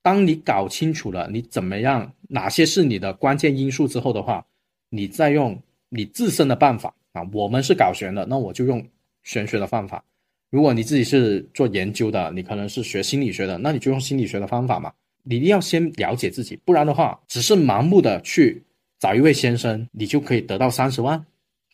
[0.03, 4.43] 当你搞清楚了你怎么样，哪些是你的关键因素之后的话，
[4.89, 5.61] 你再用
[5.91, 7.23] 你自身的办法啊。
[7.33, 8.83] 我们是搞玄的，那我就用。
[9.29, 10.03] 玄学的方法，
[10.49, 14.91] 如果你自己是做研究的，你可能是学心理学的，那你就用心理学的方法嘛。
[15.23, 18.65] 你一定要先了解自己，不然的话，只是盲目的去
[18.99, 21.23] 找一位先生，你就可以得到三十万，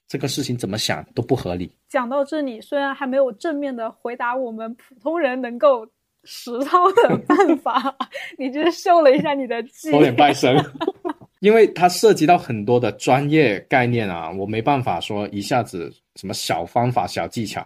[0.09, 1.71] 这个事情怎么想都不合理。
[1.89, 5.87] 讲到这里，虽然还没有正面的回答我们普通人能够
[6.25, 7.97] 实操的办法，
[8.37, 10.57] 你就是秀了一下你的技，有点拜神。
[11.45, 17.61] 因为它涉及到很多的专业概念啊，我没办法说一下子什么小方法、小技巧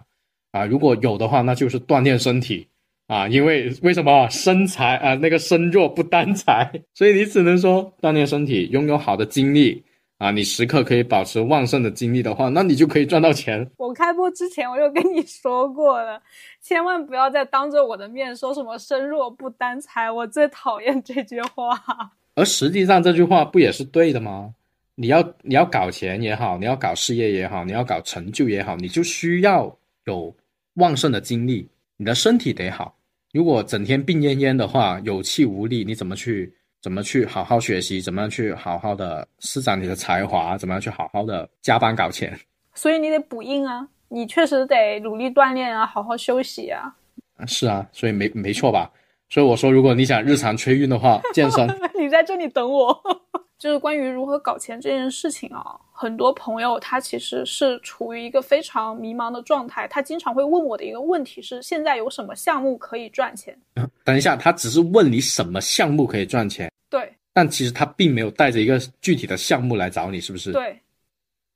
[0.51, 0.65] 啊。
[0.67, 2.67] 如果有的话，那就是锻炼身体
[3.07, 3.29] 啊。
[3.29, 9.85] 因为为什么身材啊，那个身弱不担财， 所以你只能说锻炼身体，拥有好的精力
[10.19, 10.33] 啊。
[10.33, 13.65] 你时刻可以保持旺盛的精力的话，那你就可以赚到钱。
[13.77, 16.21] 我开播之前我就跟你说过了，
[16.61, 21.81] 千万不要再当着我的面说什么身弱不担财，我最讨厌这句话。
[22.39, 24.55] 而实际上这句话不也是对的吗？
[24.95, 30.33] 你要你要搞钱也好，你要搞事业也好，你要搞成就也好，你就需要有
[30.75, 32.97] 旺盛的精力，你的身体得好。
[33.33, 38.01] 如果整天病恹恹的话，有气无力，你怎么去怎么去好好学习？
[38.01, 40.57] 怎么样去好好的施展你的才华？
[40.57, 42.39] 怎么样去好好的加班搞钱？
[42.73, 46.95] 所以你得补硬啊，你确实得努力锻炼啊，好好休息啊。
[47.49, 48.89] 是啊，所以没没错吧？
[49.31, 51.69] 所以我说，如果你想日常催运的话， 健身。
[51.99, 52.99] 你在这里等我。
[53.59, 59.85] 就是关于如何搞钱这件事情啊，很多朋友他其实是处于一个非常迷茫的状态。
[59.89, 63.59] 他经常会问我的一个问题是：现在有什么项目可以赚钱？
[64.05, 66.71] 等一下，他只是问你什么项目可以赚钱？
[66.89, 70.53] 对，但其实他并没有带着一个具体的项目来找你，是不是？
[70.53, 70.79] 对。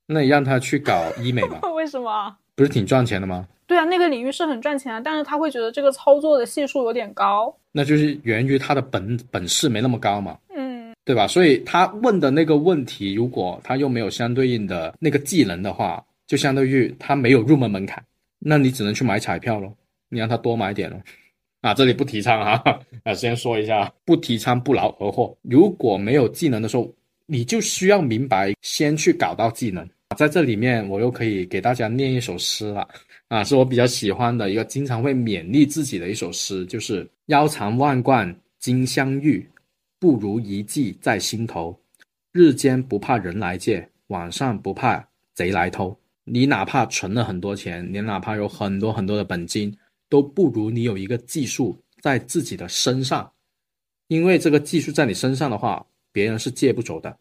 [0.05, 1.61] 那你让他去搞医美吧？
[1.71, 2.35] 为什么？
[2.55, 3.47] 不是挺赚钱的吗？
[3.65, 7.55] 对啊，那个领域是很赚钱啊，但是他会觉得这个操作的系数有点高。
[7.71, 10.37] 那就是源于他的本本事没那么高嘛。
[10.55, 11.25] 嗯，对吧？
[11.27, 18.03] 所以他问的那个问题，如果他又没有相对应的那个技能的话，就相当于他没有入门门槛，
[18.37, 19.73] 那你只能去买彩票咯，
[20.09, 20.99] 你让他多买点咯。
[21.61, 25.35] 啊，这里不提倡哈， 啊，先说一下，不提倡不劳而获。
[25.41, 26.93] 如果没有技能的时候，
[27.25, 29.87] 你就需要明白，先去搞到技能。
[30.13, 32.87] 在这里面，我又可以给大家念一首诗了，
[33.27, 39.47] 啊，是我比较喜欢的一个，经常会勉励自己的一首诗，就是“腰缠万贯金镶玉，
[39.99, 41.77] 不如一技在心头。
[42.31, 45.95] 日间不怕人来借，晚上不怕贼来偷。
[46.23, 49.75] 你哪怕存了很多钱，你哪怕有很多很多的本金，
[50.09, 53.31] 都不如你有一个技术在自己的身上，
[54.07, 57.17] 因为这个技术在你身上的话，别人是借不走的。”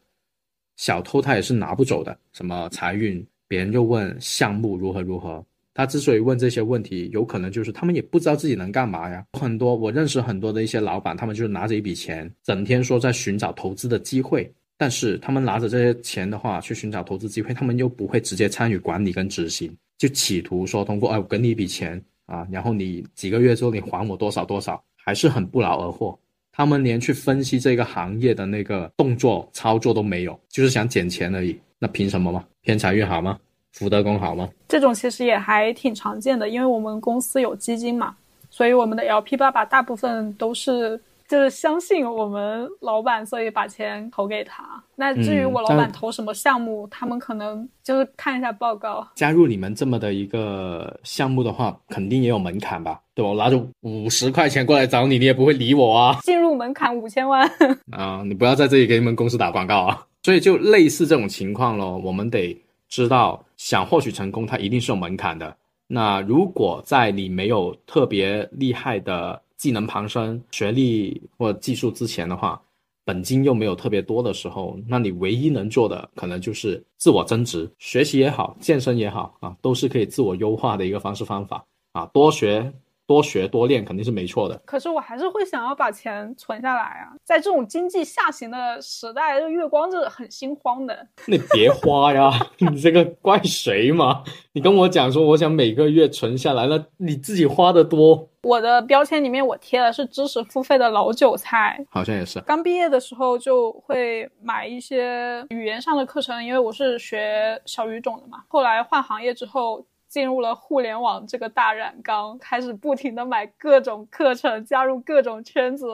[0.77, 9.25] 小偷他也是拿不走的，什么财运，别人又问项目如何如何，他之所以问这些问题，有可能就是他们也不知道自己能干嘛呀。
[9.33, 26.19] 很多我认识很多的一些老板，他们就是拿着一笔钱，整天说在寻找投资的机会，但是他们拿着这些钱的话去寻找投资机会，他们又不会直接参与管理跟执行，就企图说通过哎我给你一笔钱啊，然后你几个月之后你还我多少多少，还是很不劳而获。
[26.53, 31.59] 他们连去分析这个行业的那个动作操作都没有，就是想捡钱而已。
[31.79, 32.45] 那凭什么吗？
[32.61, 33.39] 偏财运好吗？
[33.73, 34.49] 福德宫好吗？
[34.69, 38.15] 这种其实也还挺常见的，因为我们公司有基金嘛，
[38.51, 41.01] 所以我们的 LP 爸爸大部分都是。
[41.33, 44.63] 就是相信我们老板，所以把钱投给他。
[44.97, 49.09] 那至于我老板投什么项目，他们可能就是看一下报告。
[49.15, 53.01] 加入你们这么的一个项目的话，肯定也有门槛吧？
[53.15, 53.31] 对吧？
[53.31, 56.19] 我拿着五十块钱过来找你，你也不会理我啊。
[56.21, 57.51] 进入门槛五千万
[57.97, 58.23] 啊！
[58.27, 60.07] 你不要在这里给你们公司打广告啊！
[60.25, 62.55] 所以就类似这种情况咯，我们得
[62.91, 65.57] 知道，想获取成功，它一定是有门槛的。
[65.87, 69.41] 那如果在你没有特别厉害的。
[69.63, 72.61] 技能旁身、学历或技术之前的话，
[73.05, 82.73] 本金又没有特别多的时候，那你唯一能做的可能就是自我增值，学习也好，健身也好啊，都是可以自我优化的一个方式方法啊，多学。
[83.07, 87.13] 多学多练肯定是没错的，可是我还是会想要把钱存下来啊！
[87.25, 91.07] 在这种经济下行的时代，这月光是很心慌的。
[91.27, 94.23] 你别花呀， 你这个怪谁嘛？
[94.53, 98.29] 你跟我讲说，我想每个月存下来，那你自己花的多。
[98.45, 102.41] 我的标签里面我贴的是知识付费的老韭菜，好像也是。
[102.41, 108.43] 刚毕业的时候就会买一些语言上的课程，因为我是学小语种的嘛。
[108.49, 109.85] 后来换行业之后。
[110.13, 115.87] 进入了互联网这个大染缸，开始不停的买各种课程，加入各种圈子，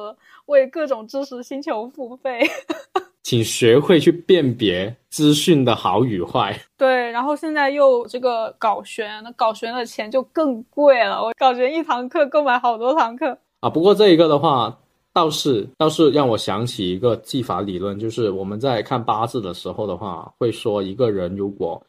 [0.46, 2.40] 为各种知识星球付费。
[3.22, 6.58] 请学会去辨别资讯的好与坏。
[6.76, 11.22] 对，然后现在又这个搞玄，那搞玄的钱就更贵了。
[11.22, 13.70] 我搞玄一堂课购买好多堂课啊。
[13.70, 14.76] 不过这一个的话，
[15.12, 21.80] 倒是倒是让我想起一个技法理论，就是我们在看八字的时候的话，会说一个人如果。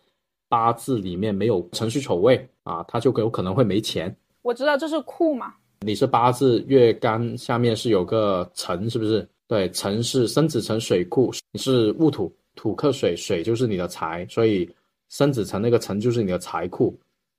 [0.50, 4.14] 八字里面没有辰戌丑未啊，他就有可能会没钱。
[4.42, 5.54] 我知道这是库嘛。
[5.82, 9.26] 你是八字月干下面是有个辰，是不是？
[9.48, 14.70] 对，辰是生子辰水库，你是戊土，土克水，水就是你的财，所以
[15.08, 16.94] 生子辰那个辰就是你的财库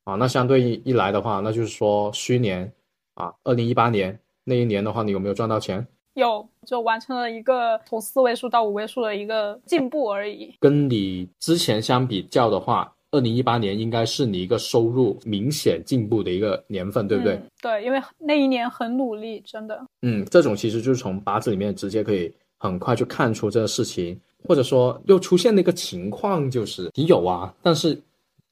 [0.04, 0.14] 啊。
[0.14, 2.72] 那相对一来的话，那就是说虚年
[3.14, 5.86] 啊，二零一八年那一年的话，你有没有赚到钱？
[6.14, 10.54] 有，就完成了一个从四位数到五位数的一个进步而已。
[10.60, 12.92] 跟你之前相比较的话。
[13.12, 17.40] 二零一八年应该是你一个收入明显进步的一个年份，对不对？
[17.60, 19.84] 对，因为那一年很努力，真的。
[20.02, 28.00] 嗯，这种其实就是从八字里面直接可以很快就看出这个事情，或者说又出现的一个情况就是你有啊，但是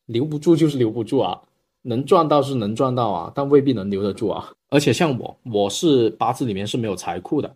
[0.07, 1.40] 留不住就是留不住啊，
[1.83, 4.51] 能赚到是能赚到啊，但未必能留得住啊。
[4.71, 7.55] 而且像我，我是八字里面是没有财库的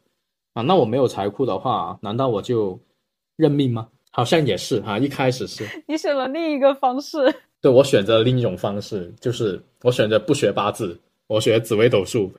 [0.55, 2.79] 啊，那我没有财库的话，难道我就
[3.37, 3.89] 认命吗？
[4.15, 5.67] 好像也是哈，一开始是。
[5.89, 12.31] 你选了另一个方式， 对我选择了另一种方式，就是我选择不学八字，我学紫微斗数，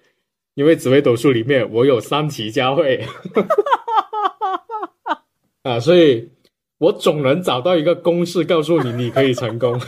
[0.54, 3.04] 因为紫微斗数里面我有三奇佳慧，
[5.64, 6.30] 啊，所以
[6.78, 9.82] 我总能找到一个公式告诉你你可以成功，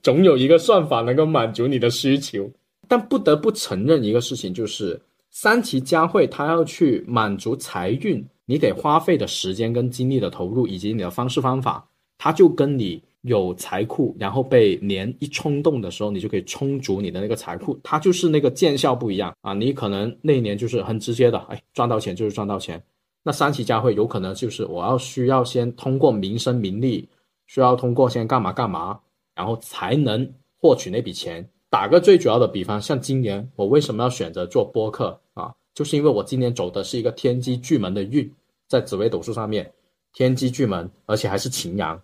[0.00, 2.48] 总有一个算法能够满足你的需求，
[2.86, 8.24] 但不得不承认一个事情，就是三奇佳慧它要去满足财运。
[8.52, 11.88] 你得花费的时间跟精力的投入，以及你的方式方法，
[12.18, 19.54] 它就跟你有财库，然后被年一冲动的时候，你就可以充足你的那个财库，它就是那个见效不一样啊。
[19.54, 22.82] 你可能那一年就是很直接的，哎，赚到钱就是赚到钱，
[23.22, 27.08] 那三期教会有可能就是我要需要先通过名声名利，
[27.46, 29.00] 需要通过先干嘛干嘛，
[29.34, 30.30] 然后才能
[30.60, 31.48] 获取那笔钱。
[31.70, 35.54] 打个最主要的比方，像今年我为什么要选择做播客啊？
[35.72, 38.30] 就是因为我今年走的是一个天机巨门的运，
[38.72, 39.70] 在紫微斗数上面，
[40.14, 42.00] 天机巨门，而且还是擎羊，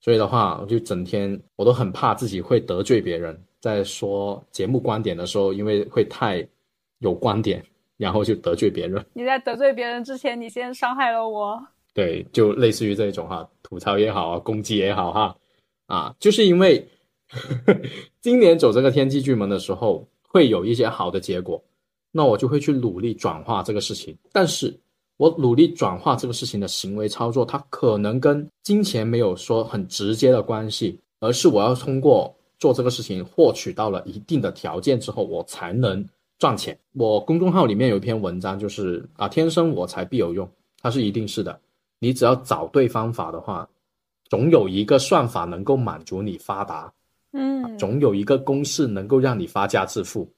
[0.00, 6.48] 所以的话，我就整天我都很怕自己会得罪别人，在说节目观点的时候，因为会太
[7.00, 7.62] 有观点，
[7.98, 9.04] 然后就得罪别人。
[9.12, 11.62] 你在得罪别人之前，你先伤害了我。
[11.92, 15.36] 对，就类似于这种哈，吐槽也好啊，攻击也好哈，
[15.84, 16.82] 啊，就是因为
[18.22, 21.62] 今年走这个天机巨门的时候，会有一些好的结果。
[22.10, 24.74] 那我就会去努力转化这个事情，但是
[25.16, 36.06] 我努力转化这个事情的行为操作，它可能跟金钱没有说很直接的关系，而是我要通过做这个事情获取到了一定的条件之后，我才能
[36.38, 36.78] 赚钱。
[36.92, 40.46] 我公众号里面有一篇文章，就是啊，天生我材必有用，
[40.80, 41.58] 它是一定是的。
[41.98, 43.66] 你只要找对方法的话，
[44.28, 46.92] 总有一个算法能够满足你发达，
[47.32, 50.30] 嗯，总有一个公式能够让你发家致富。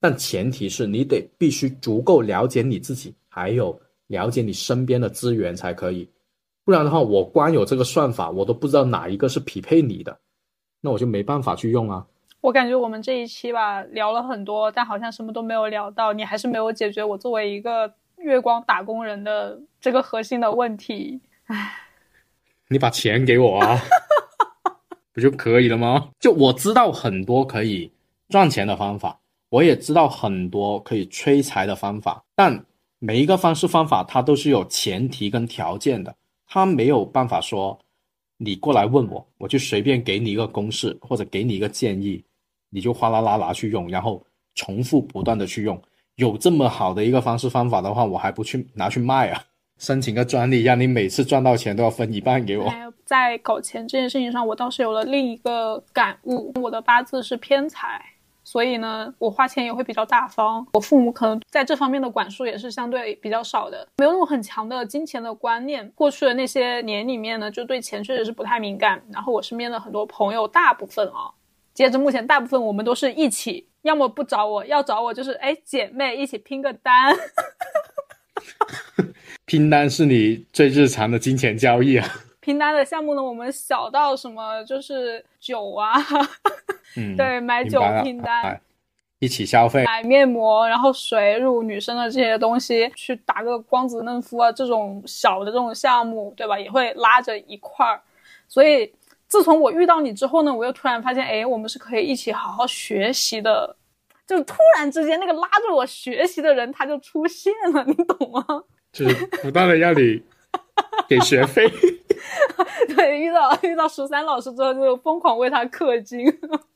[0.00, 6.10] 但前提是你得必须足够了解你自己，还有了解你身边的资源才可以，
[6.64, 10.18] 不然的话，我光有这个算法，我都不知道哪一个是匹配你的，
[10.80, 12.06] 那我就没办法去用啊。
[12.40, 21.20] 我感觉我们这一期吧聊了很多，但好像什么都没有聊到，你还是没有解决我作为一个月光打工人的这个核心的问题。
[21.46, 21.72] 唉，
[22.68, 23.78] 你把钱给我啊，
[25.12, 26.10] 不就可以了吗？
[26.20, 27.90] 就我知道很多可以
[28.28, 29.18] 赚钱的方法。
[29.50, 32.64] 我也知道很多可以催财的方法，但
[32.98, 36.14] 每一个方式方法它都是有前提跟条件的，
[36.46, 37.78] 它没有办法说
[38.36, 42.24] 你过来问我，我就随便给你一个公式或者给你一个建议，
[42.70, 44.24] 你就哗啦啦拿去用，然后
[44.54, 45.80] 重复不断的去用。
[46.16, 49.44] 有这么好的一个方式方法的话，我还不去拿去卖啊？
[49.78, 52.68] 申请个专利，让你每次赚到钱都要分一半给我。
[53.04, 58.04] 在搞钱这件事情上，我倒是有了另一个感悟，我的八字是偏财。
[58.50, 60.66] 所以呢，我花钱也会比较大方。
[60.72, 65.86] 我父母可能在这方面的管束也是相对比较少的，没有那种很强的金钱的观念。
[65.94, 69.02] 过去的那些年里面呢，就对钱确实是不太敏感。
[69.12, 71.28] 然后我身边的很多朋友，大部分啊，
[71.74, 77.14] 截至目前，大部分我们都是一起，要么不找我，要找我就是哎姐妹一起拼个单。
[79.44, 82.08] 拼单是你最日常的金钱交易啊。
[82.48, 85.92] 拼单的项目呢，我们小到什么就是酒啊。
[86.96, 88.58] 嗯，对，买酒拼单，
[89.18, 96.58] 一起消费，买面膜，然后水乳，女生的这些东西，去打个光子嫩肤啊，这种小的这种项目，对吧？
[96.58, 98.00] 也会拉着一块儿。
[98.48, 98.90] 所以
[99.26, 103.76] 自从我遇到你之后呢，我又突然发现，哎，我们是可以一起好好学习的。
[104.26, 108.42] 就突然之间，那个拉着我学习的人他就出现了，你懂吗？
[108.90, 110.22] 就是不断的让你
[111.08, 111.70] 给学费。
[112.96, 116.26] 对，遇到遇到十三老师之后，就疯狂为他氪金。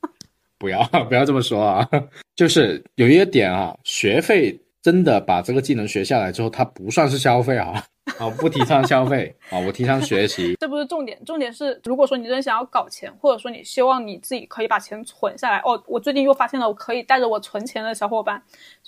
[0.57, 1.89] 不要不要这么说啊！
[2.35, 7.83] 就是有一个点啊，学费真的把这个技能学下来之后，它不算是消费啊。
[8.17, 10.55] 啊，不提倡消费啊，我提倡学习。
[10.59, 18.41] 这不是重点，重点是，如果说你真想要搞钱，或者说你希望你自己可以把钱存下来，哦，我最近又发现了，我可以带着我存钱的小伙伴，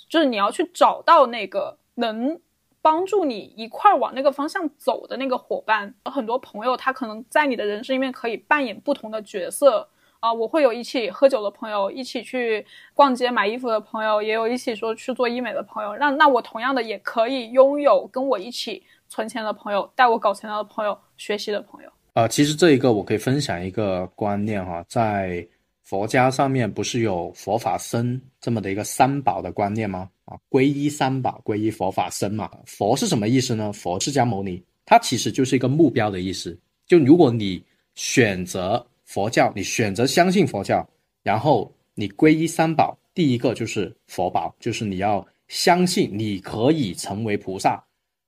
[0.08, 2.38] 就是你要去找到那个能。
[2.82, 9.88] 帮助你一块儿往那个方向走的那个伙伴，很多朋友他可能在你的人生里面可以扮演不同的角色
[10.20, 10.32] 啊。
[10.32, 12.64] 我会有一起喝酒的朋友，一起去
[12.94, 15.96] 逛街买衣服的朋友，也有一起说去做医美的朋友。
[15.96, 21.90] 那那我同样的也可以拥有跟我一起存钱的朋友，带我搞钱的朋友，学习的朋友。
[22.14, 25.46] 啊，其实这一个我可以分享一个观念哈，在。
[25.86, 30.10] 佛家上面不是有佛法僧这么的一个三宝的观念吗？
[30.24, 32.50] 啊，皈依三宝，皈依佛法僧嘛。
[32.66, 33.72] 佛是什么意思呢？
[33.72, 36.58] 佛释迦牟尼，它其实就是一个目标的意思。
[36.88, 37.62] 就如果你
[37.94, 40.84] 选择佛教，你选择相信佛教，
[41.22, 47.80] 然后你皈依三宝，第一个就是佛宝，就是你要相信你可以成为菩萨，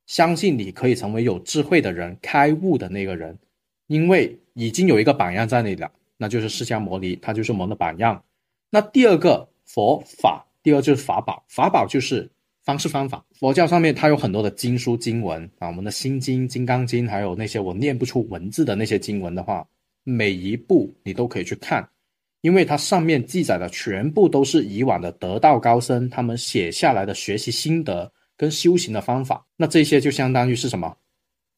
[0.07, 3.37] 相信你可以成为有智慧的人，开悟的那个人，
[3.89, 5.91] 因为已经有一个榜样在那里了。
[6.19, 8.23] 那就是释迦牟尼，他就是我们的榜样。
[8.69, 12.31] 那第二个佛法，第二就是法宝，法宝就是
[12.65, 13.25] 方式方法。
[13.39, 19.67] 佛教上面它有很多的经书经文啊，我们的心经、金刚经，还有那些我念不出文字的那些经文的话，
[20.05, 21.89] 每一部你都可以去看，
[22.41, 29.47] 因为它上面记载的全部都是以往的得道高僧他们写下来的学习心得跟修行的方法。
[29.57, 30.95] 那这些就相当于是什么？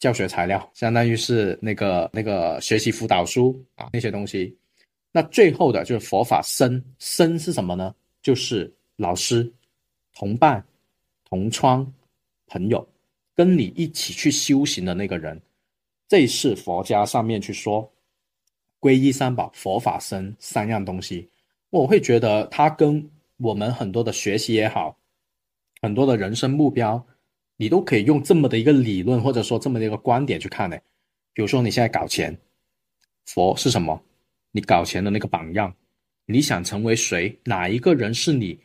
[0.01, 4.57] 教学材料相当于是那个那个学习辅导书啊那些东西，
[5.12, 7.94] 那最后的就是佛法僧僧是什么呢？
[8.22, 9.53] 就是老师、
[10.14, 10.64] 同伴、
[11.28, 11.86] 同窗、
[12.46, 12.86] 朋友，
[13.36, 15.40] 跟你一起去修行的那个人。
[16.09, 17.88] 这是佛家上面去说，
[18.80, 21.28] 皈依三宝、佛法僧三样东西，
[21.68, 24.96] 我会觉得它跟我们很多的学习也好，
[25.82, 27.07] 很多的人生目标，
[27.61, 30.78] 你都可以用这么的一个理论或者说这么的一个观点去看呢。
[31.34, 32.34] 比如说你现在搞钱，
[33.26, 34.02] 佛是什么？
[34.50, 35.70] 你搞钱的那个榜样，
[36.24, 37.38] 你想成为谁？
[37.44, 38.58] 哪一个人是你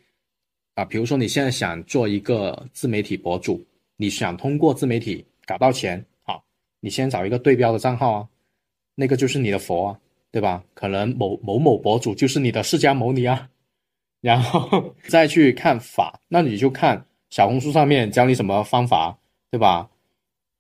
[0.76, 0.86] 啊？
[0.86, 3.62] 比如说你现在想做一个自媒体博主，
[3.98, 6.04] 你想通过自媒体搞到钱。
[6.24, 6.42] 好
[6.80, 8.30] 你先找一个对标的账号啊，
[8.96, 10.00] 那个就是你的佛啊，
[10.32, 10.64] 对吧？
[10.74, 13.50] 可能某某某博主就是你的释迦牟尼啊，
[14.22, 19.18] 然后 再去看法，那你就看小红书上面教你什么方法，
[19.52, 19.90] 对吧？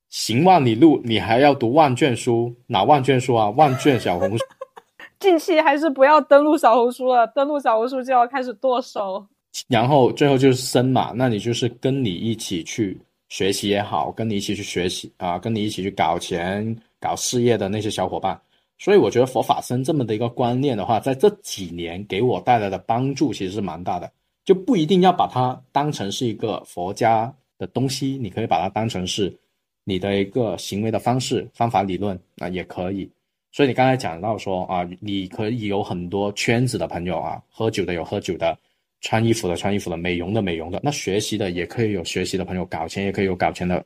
[0.09, 3.49] 行万里路，你还要读万卷书，哪万卷书啊？
[3.51, 4.43] 万卷小红书。
[5.19, 9.25] 近期还是不要登录小红书了，登录小红书就要开始剁手。
[9.67, 12.99] 然后最后就是生嘛，那你就是跟你一起去。
[13.27, 18.39] 学习也好，跟你一起去学习啊，跟你一起去搞钱、搞事业的那些小伙伴，
[18.77, 24.09] 所以我觉得佛法僧这么的一个观念的话，在这几年给我带来的帮助其实是蛮大的，
[24.45, 29.35] 就不一定要把它当成是一个佛家的东西，你可以把它当成是
[29.83, 33.09] 你的一个行为的方式、方法、理论啊，也可以。
[33.51, 38.57] 所以你刚才讲到说啊，你可以有很多圈子的朋友啊，喝酒的有喝酒的。
[39.01, 43.85] 穿衣服的穿衣服的，美容的美容的，那学习的也可以有学习的朋友，搞钱也可以有搞钱的，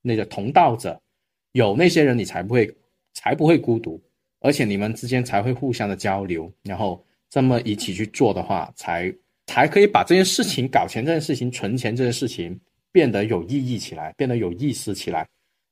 [0.00, 0.98] 那个同道者，
[1.52, 2.74] 有那些人你才不会
[3.12, 4.00] 才不会孤独，
[4.40, 9.14] 而且你们之间才会互相的交流，然后这么一起去做的话，才
[9.46, 12.58] 才可以把这件事情搞钱这件事情存钱这件事情
[12.90, 15.26] 变得有意义起来，变得有意思起来，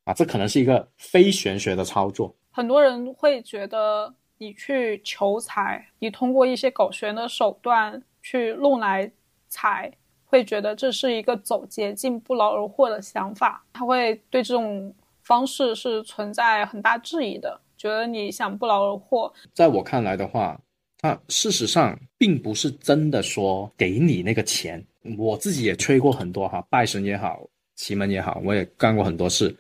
[0.05, 2.35] 啊，这可能是一个非玄学的操作。
[2.51, 8.03] 很多人会觉得你去求财，你通过一些狗玄的手段。
[8.25, 9.11] 去弄来
[9.49, 9.93] 财，
[10.27, 13.67] 会觉得这是一个走捷径、不劳而获的想法。
[13.73, 14.95] 他会对这种
[15.25, 19.35] 方式是存在很大质疑的，觉得你想不劳而获。
[19.53, 20.57] 在我看来的话，
[21.03, 24.83] 那事实上并不是真的说给你那个钱。
[25.19, 29.55] 我自己也吹过很多哈，拜神也好，奇门也好，我也干过很多事。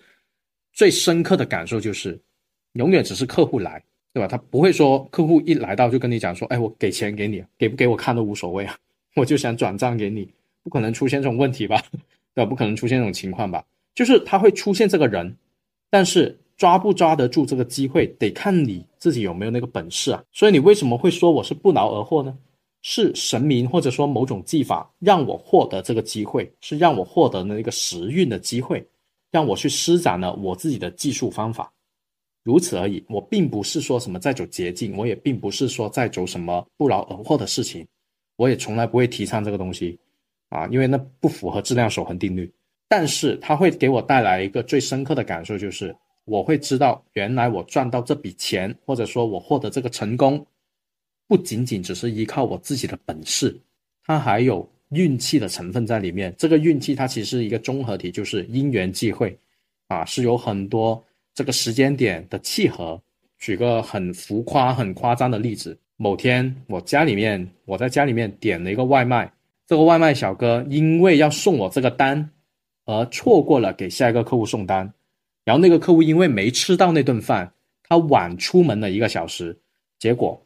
[0.72, 2.18] 最深刻的感受就是，
[2.74, 3.82] 永远只是客户来。
[4.14, 4.28] 对吧？
[4.28, 8.76] 他不会说客户一来到就跟你讲说，哎，我给钱给你，给不给我看都无所谓啊，
[9.16, 10.30] 我就想转账给你，
[10.62, 11.82] 不可能出现这种问题吧？
[12.36, 12.47] 对吧？
[12.47, 13.64] 不可能出现这种情况吧？
[13.95, 15.34] 就是他会出现这个人，
[15.88, 20.22] 但是抓不抓得住这个机会，得看你自己有没有那个本事啊。
[20.32, 22.36] 所以你为什么会说我是不劳而获呢？
[22.84, 28.84] 是神明或者说某种技法让我获得这个机会，是让我获得那个时运的机会，
[29.30, 31.72] 让我去施展了我自己的技术方法。
[32.42, 37.86] 如此而已，我并不是说什么在走捷径，我也并不是说在走什么不劳而获的事情，
[38.34, 39.96] 我也从来不会提倡这个东西，
[40.48, 42.53] 啊，因为那不符合质量守恒定律。
[42.88, 45.94] 但是它会给我带来一个最深刻的感受，就是
[46.24, 50.46] 我会知道，原来我赚到这笔钱，或者说我获得这个成功，
[51.26, 53.58] 不仅仅只是依靠我自己的本事，
[54.04, 56.34] 它还有运气的成分在里面。
[56.38, 59.36] 这个运气它其实是一个综合体，就是因缘际会，
[59.88, 61.02] 啊，是有很多。
[61.34, 63.00] 这个时间点的契合，
[63.38, 69.32] 举个很浮夸、很夸张的例子：某天我家里面，我在家里面点了一个外卖，
[69.66, 72.30] 这个外卖小哥因为要送我这个单，
[72.84, 74.92] 而错过了给下一个客户送单，
[75.45, 77.53] 然后那个客户因为没吃到那顿饭，
[77.88, 79.59] 他晚出门了一个小时，
[79.99, 80.40] 结果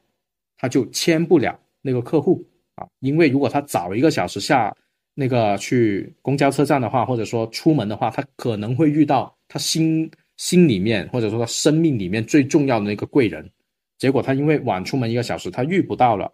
[0.56, 2.44] 他就签不了那个客户
[2.74, 4.74] 啊，因为如果他早一个小时下
[5.14, 10.10] 那个去公交车站的话，或者说出门的话，他可能会遇到他心。
[10.38, 13.50] 心里面，或者说他生命里面最重要的那个贵人，
[13.96, 16.30] 结果他因为晚出门一个小时，他遇不到了。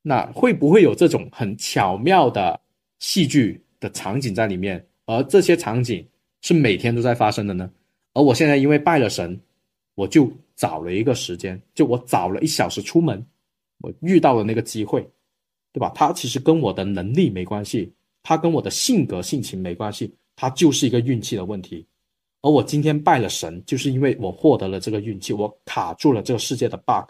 [0.00, 2.58] 那会不会有这种很巧妙的
[3.00, 4.82] 戏剧的场景在里面？
[5.04, 6.08] 而这些场景
[6.40, 7.70] 是每天都在发生的呢？
[8.18, 9.40] 而我现在因为拜了神，
[9.94, 13.24] 我就早了一个时间，就我早了一小时出门，
[13.78, 15.08] 我遇到了那个机会，
[15.72, 15.92] 对吧？
[15.94, 17.92] 它其实跟我的能力没关系，
[18.24, 21.86] 它跟我的性格性情没关系，它就是一个运气的问题。
[22.42, 27.08] 而我今天拜了神，就是因为我获得了这个运气，我卡住了这个世界的 bug。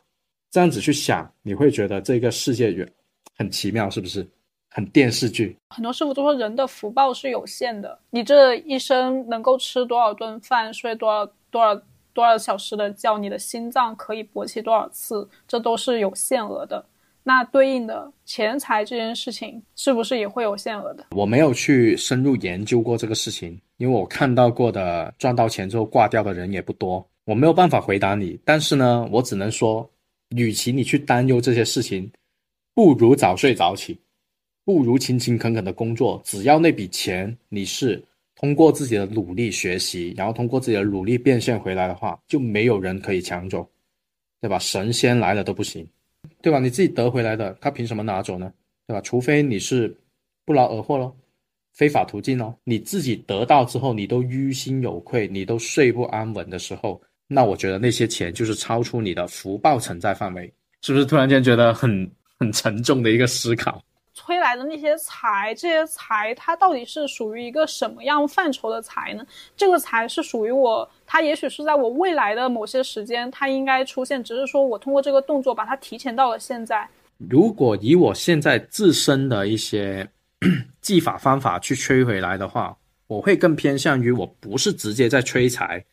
[0.51, 2.87] 这样子去想，你会觉得这个世界
[3.35, 4.29] 很奇妙，是不是？
[4.71, 5.57] 很电视剧。
[5.71, 11.75] 很多师傅都说，人的福报是有限的，你这一生能够吃多少顿饭，睡多少多少
[12.13, 16.85] 多少小时的觉，你的心脏可以勃起多少次，这都是有限额的。
[17.25, 21.05] 那对应的钱财这件事情，是不是也会有限额的？
[21.11, 28.39] 我没有去深入研究过这个事情，因为我看到过的赚到钱之后挂掉的人也不多，我没有办法回答你。
[28.47, 29.89] 但是呢，我只能说，
[30.31, 32.11] 与其你去担忧这些事情，
[32.75, 34.01] 不如早睡早起，
[34.69, 36.21] 不如勤勤恳恳的工作。
[36.27, 38.05] 只要那笔钱你是
[38.37, 43.67] 通过自己的努力学习，然后通过自己的努力变现回来的话，就没有人可以抢走，
[44.43, 44.59] 对吧？
[44.59, 45.89] 神仙来了都不行，
[46.43, 46.59] 对吧？
[46.59, 48.53] 你自己得回来的，他凭什么拿走呢？
[48.87, 49.01] 对吧？
[49.01, 49.97] 除非你是
[50.45, 51.17] 不劳而获喽，
[51.73, 60.53] 非法途径喽，你自己得到之后，你都于心有愧，你都睡不安稳的时候，那我觉得那些钱就是超出你的福报存在范围，
[60.83, 61.07] 是不是？
[61.07, 63.83] 突然间觉得很很沉重的一个思考。
[64.19, 69.25] 催来的那些财，这些财它到底是属于一个什么样范畴的财呢？
[69.57, 76.89] 这个财是属于我，它也许是在我未来的某些时间，它应该出现，只是说我通过这个动作把它提前到了现在。
[77.17, 80.09] 如果以我现在自身的一些
[80.83, 85.85] 技法方法去催回来的话，我会更偏向于我不是直接在催财，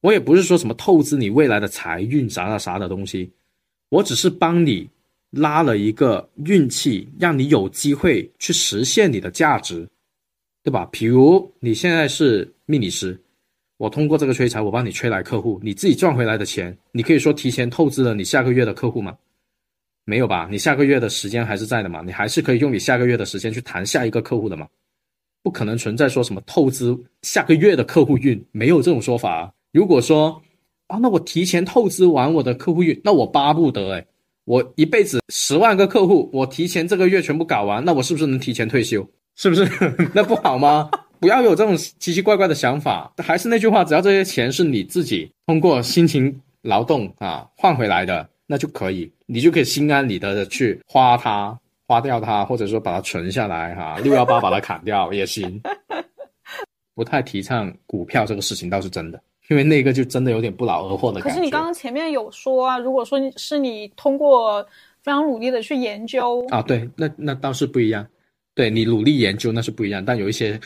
[0.00, 3.32] 我也不是说什么透支你未来的财运啥啥啥的东西，
[3.88, 4.90] 我只是帮你。
[5.32, 9.88] 拉了一个运气，让你有机会去实现你的价值，
[10.62, 10.88] 对吧？
[10.92, 13.20] 比如你现在是命理师，
[13.78, 19.16] 我通过这个催财，我帮你催来客户，你自己赚回来的钱，你可以说提前透支了你下个月的客户吗？
[20.04, 20.48] 没有吧？
[20.50, 22.02] 你下个月的时间还是在的嘛？
[22.04, 24.68] 你还是可以用你下个月的时间去谈下一个客户的嘛？
[25.42, 29.52] 不可能存在说什么透支下个月的客户运，没有这种说法。
[29.72, 30.40] 如果说
[30.88, 34.06] 啊，那我提前透支完我的客户运，那我巴不得哎。
[34.44, 39.08] 我一辈子十万个客户，我提前这个月全部搞完，那我是不是能提前退休？
[39.36, 39.66] 是不是？
[40.14, 40.90] 那不好吗？
[41.20, 43.12] 不要有这种奇奇怪怪的想法。
[43.18, 55.60] 还是那句话，只要这些钱是你自己通过辛勤劳动啊换回来的，那就可以，你就可以心安理得的去花它、花掉它，或者说把它存下来哈，六幺八把它砍掉也行。
[56.94, 59.22] 不太提倡股票这个事情，倒是真的。
[59.52, 61.28] 因为那个就真的有点不劳而获的感觉。
[61.28, 64.66] 可是你刚刚前面有说啊，如果说是你通过
[65.02, 68.06] 非常努力的去研究啊，对，那那倒是不一样。
[68.54, 70.58] 对你努力研究那是不一样，但有一些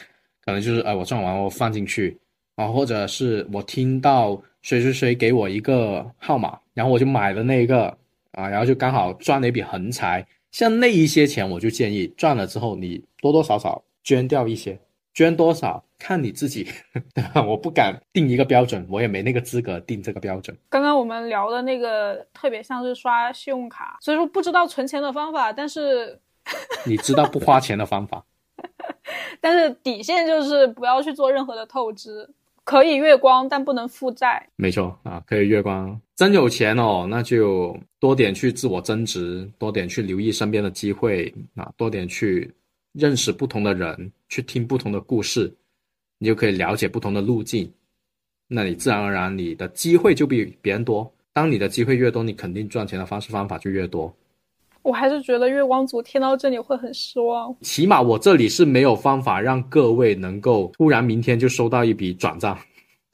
[0.45, 2.16] 可能就是哎，我赚完我放进去
[2.55, 7.87] 啊，或者是我听到谁谁谁给我一个号码，然后我就买了那个
[8.32, 10.24] 啊，然后就刚好赚了一笔横财。
[10.53, 14.78] 像那一些钱，我就建议赚了之后你多多少少捐掉一些。
[15.17, 16.69] 捐多少看你自己，
[17.49, 20.55] 我不敢定一个标准，我也没那个资格定这个标准。
[20.69, 26.21] 刚刚我们聊的那个特别像是刷信用卡，所以说不知道存钱的方法，但是
[26.85, 28.23] 你知道不花钱的方法，
[29.41, 32.29] 但是底线就是不要去做任何的透支，
[32.62, 34.47] 可以月光，但不能负债。
[34.57, 42.53] 没错啊，可以月光，真有钱哦，那就多点去自我增值，多点去留意身边的机会啊，多点去。
[42.99, 45.53] 认识不同的人，去听不同的故事，
[46.18, 47.72] 你就可以了解不同的路径。
[48.49, 51.11] 那你自然而然，你的机会就比别人多。
[51.33, 54.14] 当你的机会越多，你肯定赚钱的方式方法就越多。
[54.83, 57.55] 我还是觉得月光族听到这里会很失望。
[57.61, 62.57] 起码我这里是没有方法让各位能够突然明天就收到一笔转账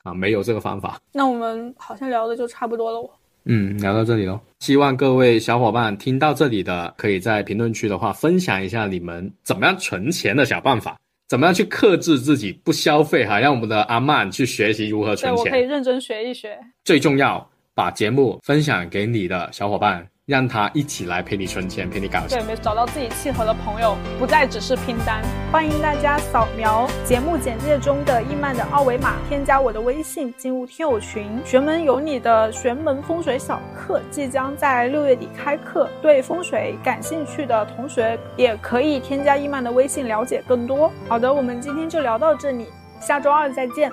[0.02, 1.00] 啊，没有这个方法。
[1.12, 3.10] 那我们好像聊的就差不多了。
[3.45, 4.40] 嗯，聊到这里喽。
[4.61, 10.97] 希望各位小伙伴听到这里的，可以在评论区的话分享一下你们怎么样存钱的小办法，
[11.28, 15.45] 怎么样去克制自己不消费哈，让我们的阿曼去学习如何存钱。
[15.45, 16.57] 我可以认真学一学。
[16.84, 20.07] 最重要，把节目分享给你的小伙伴。
[20.26, 22.38] 让他一起来陪你存钱，陪你搞钱。
[22.38, 25.20] 对，没找到自己契合的朋友，不再只是拼单。
[25.50, 31.28] 欢迎大家扫描节目简介中的易曼的二维码，添加我的微信，进入听友群。
[31.44, 40.88] 玄门有你的玄门风水小课即将在六月底开课，对风水感兴趣的同学也可以添加易曼的微信了解更多。
[41.08, 42.68] 好的，我们今天就聊到这里，
[43.00, 43.90] 下周二再见。